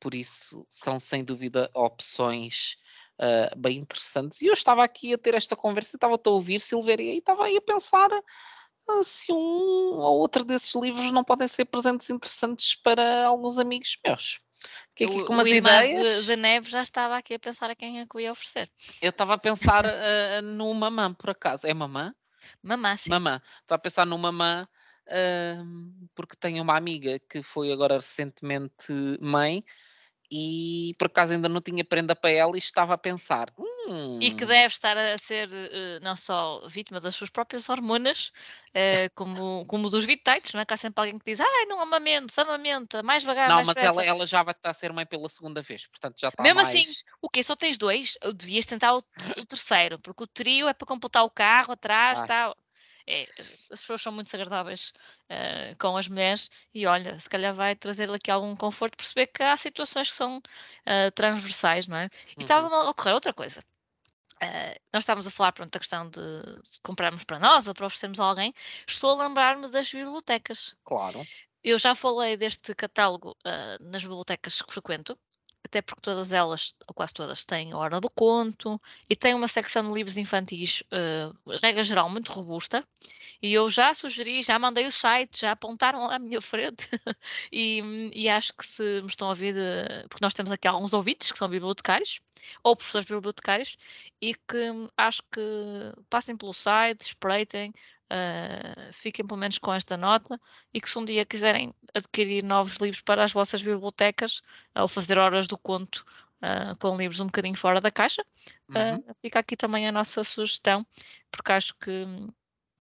[0.00, 2.76] Por isso, são sem dúvida opções
[3.20, 4.42] uh, bem interessantes.
[4.42, 7.56] E eu estava aqui a ter esta conversa, estava a ouvir Silveria e estava aí
[7.56, 8.10] a pensar
[9.04, 14.40] se um ou outro desses livros não podem ser presentes interessantes para alguns amigos meus.
[14.94, 16.20] Que aqui com umas o ideias.
[16.20, 18.70] De, de neve já estava aqui a pensar a quem é que eu ia oferecer.
[19.00, 21.66] Eu estava a pensar uh, no mamã, por acaso.
[21.66, 22.14] É mamã?
[22.62, 23.10] Mamã, sim.
[23.10, 23.40] Mamã.
[23.60, 24.68] Estou a pensar no mamã
[25.08, 29.64] uh, porque tenho uma amiga que foi agora recentemente mãe
[30.34, 33.52] e por acaso ainda não tinha prenda para ela e estava a pensar.
[33.58, 34.18] Hum.
[34.18, 34.48] E que hum.
[34.48, 38.32] deve estar a ser uh, não só vítima das suas próprias hormonas,
[38.70, 40.64] uh, como, como dos vitites, não é?
[40.64, 43.76] Que há sempre alguém que diz, ai, não amamenta, amamenta, mais devagar, Não, mais mas
[43.76, 46.60] ela, ela, já vai estar a ser mãe pela segunda vez, portanto já está Mesmo
[46.60, 46.88] assim, mais...
[46.88, 47.42] assim, o quê?
[47.42, 48.16] Só tens dois?
[48.34, 49.02] Devias tentar o,
[49.36, 52.26] o terceiro, porque o trio é para completar o carro atrás, ah.
[52.26, 52.56] tal
[53.06, 53.26] é,
[53.70, 54.92] as pessoas são muito desagradáveis
[55.30, 59.42] uh, com as mulheres e olha, se calhar vai trazer aqui algum conforto, perceber que
[59.42, 62.04] há situações que são uh, transversais, não é?
[62.04, 62.34] E uhum.
[62.38, 63.60] estava a ocorrer outra coisa.
[64.42, 66.20] Uh, nós estávamos a falar pronto, da questão de,
[66.82, 68.54] comprarmos para nós ou para oferecermos a alguém.
[68.86, 70.74] Estou a lembrar-me das bibliotecas.
[70.84, 71.20] Claro.
[71.62, 73.36] Eu já falei deste catálogo
[73.78, 75.16] nas bibliotecas que frequento,
[75.64, 79.86] até porque todas elas, ou quase todas, têm Hora do Conto e tem uma secção
[79.86, 82.86] de livros infantis, uh, regra geral, muito robusta.
[83.40, 86.88] E eu já sugeri, já mandei o site, já apontaram à minha frente
[87.50, 90.92] e, e, acho que se me estão a ouvir, de, porque nós temos aqui alguns
[90.92, 92.20] ouvintes que são bibliotecários
[92.62, 93.76] ou professores bibliotecários
[94.20, 95.40] e que acho que
[96.08, 97.72] passem pelo site, espreitem,
[98.12, 100.38] Uh, fiquem pelo menos com esta nota
[100.74, 104.42] e que se um dia quiserem adquirir novos livros para as vossas bibliotecas
[104.74, 106.04] ou fazer horas do conto
[106.42, 108.22] uh, com livros um bocadinho fora da caixa,
[108.68, 108.96] uhum.
[108.96, 110.86] uh, fica aqui também a nossa sugestão,
[111.30, 112.04] porque acho que,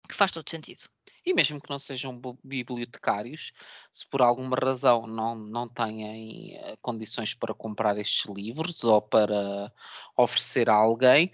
[0.08, 0.80] que faz todo sentido.
[1.24, 3.52] E mesmo que não sejam bibliotecários,
[3.92, 9.70] se por alguma razão não, não têm condições para comprar estes livros ou para
[10.16, 11.30] oferecer a alguém,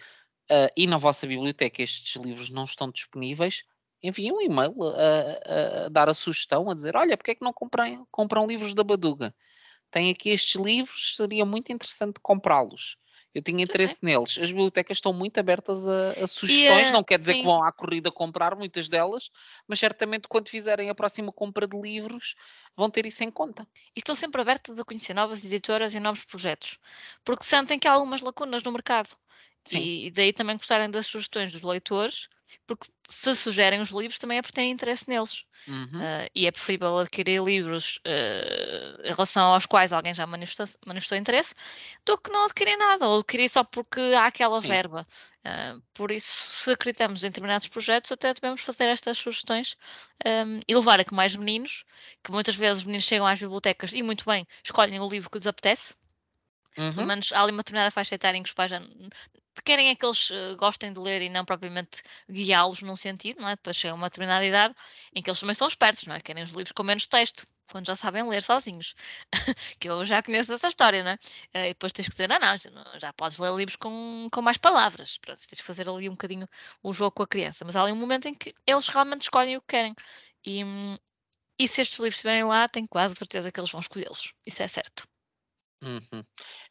[0.49, 3.64] Uh, e na vossa biblioteca estes livros não estão disponíveis,
[4.03, 7.44] enviem um e-mail a, a, a, dar a sugestão, a dizer, olha, porque é que
[7.44, 9.34] não compram, compram livros da Baduga?
[9.90, 12.97] Tem aqui estes livros, seria muito interessante comprá-los.
[13.34, 14.38] Eu tinha interesse neles.
[14.38, 17.38] As bibliotecas estão muito abertas a, a sugestões, não quer dizer sim.
[17.40, 19.30] que vão à corrida comprar muitas delas,
[19.68, 22.34] mas certamente quando fizerem a próxima compra de livros
[22.74, 23.68] vão ter isso em conta.
[23.94, 26.78] E estão sempre abertas a conhecer novas editoras e novos projetos,
[27.24, 29.11] porque sentem que há algumas lacunas no mercado.
[29.66, 29.80] Sim.
[29.80, 32.28] E daí também gostarem das sugestões dos leitores
[32.67, 35.45] porque se sugerem os livros também é porque têm interesse neles.
[35.67, 35.85] Uhum.
[35.85, 41.19] Uh, e é preferível adquirir livros uh, em relação aos quais alguém já manifestou, manifestou,
[41.19, 41.55] interesse
[42.05, 44.69] do que não adquirir nada, ou adquirir só porque há aquela Sim.
[44.69, 45.07] verba.
[45.45, 49.77] Uh, por isso, se acreditamos em determinados projetos, até devemos fazer estas sugestões
[50.25, 51.85] um, e levar a que mais meninos,
[52.23, 55.39] que muitas vezes os meninos chegam às bibliotecas e muito bem, escolhem o livro que
[55.39, 55.95] lhes apetece.
[56.79, 56.93] Uhum.
[56.93, 58.81] Pelo menos há ali uma determinada faixa etária em que os pais já
[59.64, 63.49] querem é que eles uh, gostem de ler e não propriamente guiá-los num sentido, não
[63.49, 63.57] é?
[63.57, 64.74] Depois chega uma determinada idade
[65.14, 66.20] em que eles também são espertos, não é?
[66.20, 68.95] Querem os livros com menos texto, quando já sabem ler sozinhos.
[69.81, 71.14] que eu já conheço essa história, não é?
[71.14, 74.57] Uh, e depois tens que dizer, ah, não, já podes ler livros com, com mais
[74.59, 75.18] palavras.
[75.18, 76.49] Pronto, tens que fazer ali um bocadinho
[76.83, 77.64] o jogo com a criança.
[77.64, 79.95] Mas há ali um momento em que eles realmente escolhem o que querem.
[80.45, 80.62] E,
[81.59, 84.33] e se estes livros estiverem lá, tenho quase certeza que eles vão escolhê-los.
[84.47, 85.07] Isso é certo.
[85.83, 86.24] Uhum.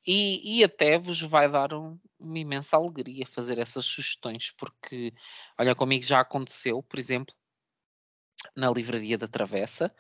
[0.05, 5.13] E, e até vos vai dar um- uma imensa alegria fazer essas sugestões, porque
[5.59, 7.33] olha, comigo já aconteceu, por exemplo,
[8.55, 9.93] na Livraria da Travessa,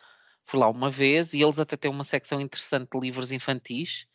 [0.43, 4.07] fui lá uma vez e eles até têm uma secção interessante de livros infantis,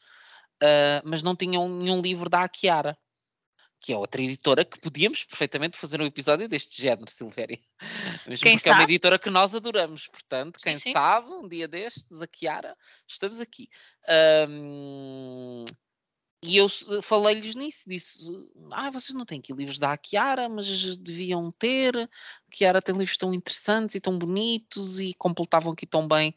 [0.62, 2.98] ah, mas não tinham nenhum livro da Akiara
[3.80, 7.58] que é outra editora que podíamos perfeitamente fazer um episódio deste género, Silvéria.
[8.28, 8.70] Mesmo quem porque sabe?
[8.70, 10.92] é uma editora que nós adoramos, portanto, quem sim, sim.
[10.92, 12.76] sabe, um dia destes, a Kiara,
[13.08, 13.68] estamos aqui.
[14.48, 15.64] Um,
[16.42, 16.68] e eu
[17.02, 18.22] falei-lhes nisso, disse,
[18.72, 22.08] ah, vocês não têm aqui livros da Kiara, mas deviam ter, a
[22.50, 26.34] Kiara tem livros tão interessantes e tão bonitos e completavam aqui tão bem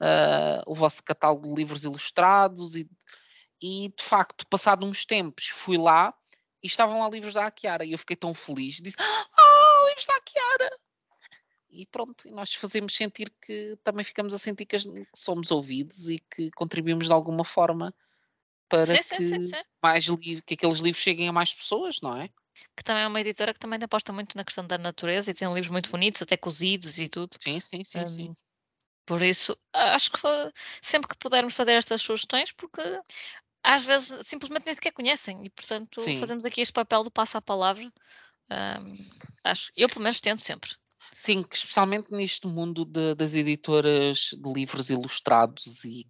[0.00, 2.88] uh, o vosso catálogo de livros ilustrados e,
[3.60, 6.12] e de facto, passado uns tempos, fui lá
[6.64, 10.16] e estavam lá livros da Akiara e eu fiquei tão feliz, disse, ah, livros da
[10.16, 10.70] Akiara!
[11.68, 14.76] E pronto, nós fazemos sentir que também ficamos a sentir que
[15.14, 17.94] somos ouvidos e que contribuímos de alguma forma
[18.68, 20.06] para sim, que, sim, sim, mais
[20.46, 22.30] que aqueles livros cheguem a mais pessoas, não é?
[22.74, 25.52] Que também é uma editora que também aposta muito na questão da natureza e tem
[25.52, 27.36] livros muito bonitos, até cozidos e tudo.
[27.40, 28.32] Sim, sim, sim, um, sim.
[29.04, 30.20] Por isso, acho que
[30.80, 32.80] sempre que pudermos fazer estas sugestões, porque
[33.64, 36.18] às vezes simplesmente nem sequer conhecem e, portanto, Sim.
[36.18, 37.90] fazemos aqui este papel do passo à palavra.
[38.50, 39.08] Um,
[39.42, 40.70] acho, eu, pelo menos, tento sempre.
[41.16, 46.06] Sim, especialmente neste mundo de, das editoras de livros ilustrados e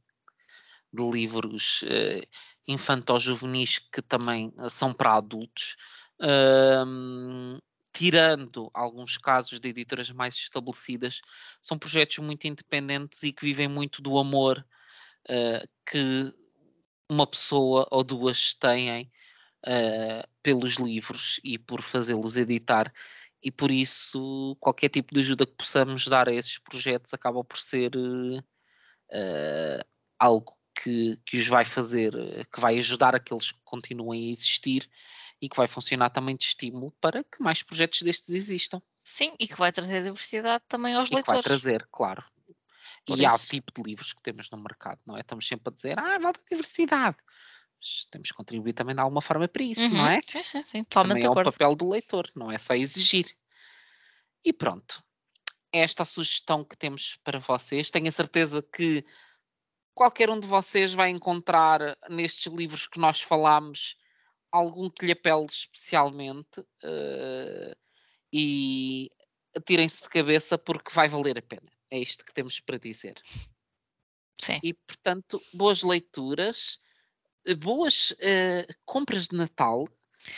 [0.92, 2.26] de livros uh,
[2.66, 5.76] infanto-juvenis que também uh, são para adultos,
[6.20, 11.20] uh, tirando alguns casos de editoras mais estabelecidas,
[11.62, 14.66] são projetos muito independentes e que vivem muito do amor
[15.28, 16.34] uh, que
[17.14, 19.10] uma pessoa ou duas têm
[19.66, 22.92] uh, pelos livros e por fazê-los editar.
[23.42, 27.58] E por isso, qualquer tipo de ajuda que possamos dar a esses projetos acaba por
[27.58, 29.84] ser uh,
[30.18, 32.12] algo que, que os vai fazer,
[32.52, 34.88] que vai ajudar a que eles continuem a existir
[35.40, 38.82] e que vai funcionar também de estímulo para que mais projetos destes existam.
[39.04, 41.42] Sim, e que vai trazer diversidade também aos e leitores.
[41.42, 42.24] Que vai trazer, claro.
[43.06, 43.30] Por e isso.
[43.30, 45.20] há o tipo de livros que temos no mercado, não é?
[45.20, 47.16] Estamos sempre a dizer, ah, falta diversidade.
[47.78, 49.90] Mas temos que contribuir também de alguma forma para isso, uhum.
[49.90, 50.20] não é?
[50.26, 50.84] Sim, sim, sim.
[50.84, 53.36] Totalmente também é o papel do leitor, não é só exigir.
[54.44, 55.02] E pronto.
[55.72, 57.90] Esta é a sugestão que temos para vocês.
[57.90, 59.04] Tenho a certeza que
[59.92, 63.96] qualquer um de vocês vai encontrar nestes livros que nós falamos
[64.50, 67.76] algum que lhe apele especialmente uh,
[68.32, 69.10] e
[69.56, 71.73] atirem-se de cabeça porque vai valer a pena.
[71.94, 73.14] É isto que temos para dizer.
[74.36, 74.58] Sim.
[74.64, 76.80] E, portanto, boas leituras,
[77.46, 79.84] eh, boas uh, compras de Natal.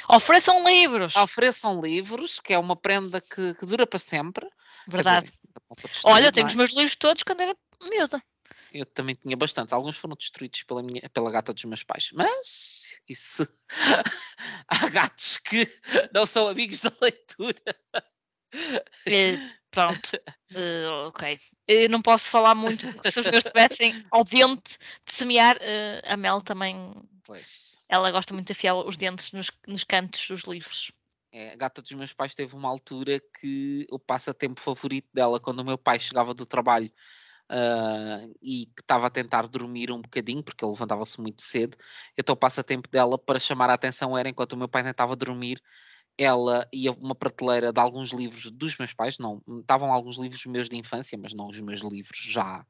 [0.07, 1.17] Ofereçam livros.
[1.17, 4.47] Ofereçam livros, que é uma prenda que, que dura para sempre.
[4.87, 5.33] Verdade.
[5.79, 8.23] Dizer, Olha, eu tenho os meus livros todos quando era miúda.
[8.71, 9.73] Eu também tinha bastante.
[9.73, 12.11] Alguns foram destruídos pela, minha, pela gata dos meus pais.
[12.13, 13.49] Mas isso.
[14.69, 15.67] Há gatos que
[16.13, 17.63] não são amigos da leitura.
[19.77, 20.11] Pronto.
[20.53, 21.39] Uh, ok.
[21.69, 26.03] Eu não posso falar muito, porque se os meus tivessem ao dente de semear, uh,
[26.05, 26.95] a Mel também.
[27.25, 27.79] Pois.
[27.87, 30.91] Ela gosta muito de afiar os dentes nos, nos cantos dos livros.
[31.31, 35.61] É, a gata dos meus pais teve uma altura que o passatempo favorito dela, quando
[35.61, 36.91] o meu pai chegava do trabalho
[37.51, 41.77] uh, e que estava a tentar dormir um bocadinho, porque ele levantava-se muito cedo,
[42.17, 45.61] então o passatempo dela para chamar a atenção era enquanto o meu pai tentava dormir,
[46.19, 50.69] ela ia uma prateleira de alguns livros dos meus pais, não, estavam alguns livros meus
[50.69, 52.65] de infância, mas não os meus livros já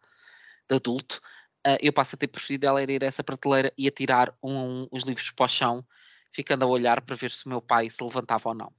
[0.69, 1.21] de adulto.
[1.67, 4.57] Uh, eu passo a ter preferido dela ir a essa prateleira e a tirar um,
[4.57, 5.87] um, os livros para o chão,
[6.33, 8.73] ficando a olhar para ver se o meu pai se levantava ou não.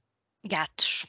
[0.44, 1.06] Gatos,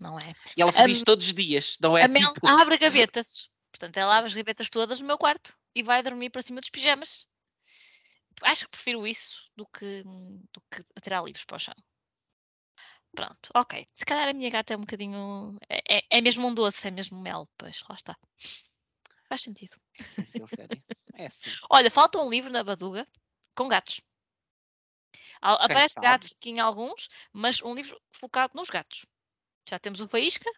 [0.00, 0.34] não é?
[0.56, 2.04] E ela faz isto todos os dias, não é?
[2.04, 2.46] A Mel tipo...
[2.48, 6.42] abre gavetas, portanto ela abre as gavetas todas no meu quarto e vai dormir para
[6.42, 7.26] cima dos pijamas.
[8.42, 11.74] Acho que prefiro isso do que, do que tirar livros para o chão.
[13.14, 13.86] Pronto, ok.
[13.94, 15.56] Se calhar a minha gata é um bocadinho.
[15.68, 18.16] É, é, é mesmo um doce, é mesmo mel, pois, lá está.
[19.28, 19.76] Faz sentido.
[21.14, 21.50] É assim.
[21.70, 23.06] Olha, falta um livro na Baduga
[23.54, 24.00] com gatos.
[25.40, 29.04] Aparece gatos aqui em alguns, mas um livro focado nos gatos.
[29.68, 30.50] Já temos o Faísca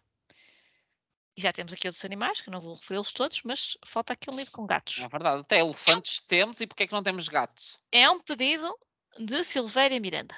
[1.35, 4.35] e já temos aqui outros animais, que não vou referi-los todos, mas falta aqui um
[4.35, 4.99] livro com gatos.
[4.99, 6.27] É verdade, até elefantes é um...
[6.27, 7.79] temos e porquê é que não temos gatos?
[7.91, 8.75] É um pedido
[9.19, 10.35] de Silvéria Miranda.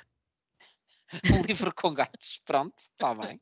[1.34, 2.42] um livro com gatos.
[2.46, 3.42] Pronto, está bem.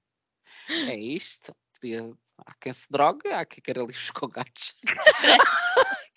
[0.69, 1.55] É isto.
[1.73, 2.13] Podia...
[2.45, 4.75] Há quem se droga, há quem queira livros com gatos.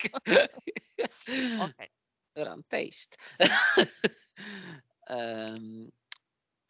[1.61, 1.91] ok.
[2.33, 3.17] Pronto, é isto.
[5.09, 5.89] um,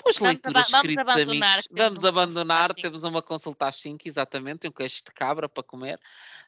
[0.04, 1.68] Pois leituras, vamos queridos abandonar, amigos.
[1.72, 6.00] Vamos abandonar, temos uma consulta às 5, exatamente, um queijo de cabra para comer.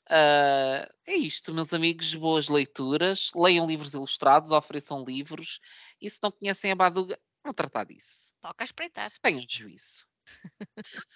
[0.08, 3.32] Uh, é isto, meus amigos, boas leituras.
[3.36, 5.60] Leiam livros ilustrados, ofereçam livros.
[6.02, 8.34] E se não conhecem a Baduga, Vou tratar disso.
[8.40, 9.12] Toca a espreitar.
[9.22, 10.06] Tenham juízo.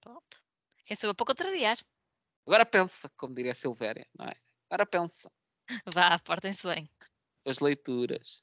[0.00, 0.38] Pronto.
[0.84, 1.78] Quem sou eu para contrariar?
[2.46, 4.34] Agora pensa, como diria a Silvéria, não é?
[4.70, 5.30] Agora pensa.
[5.92, 6.90] Vá, portem-se bem.
[7.44, 8.42] As leituras.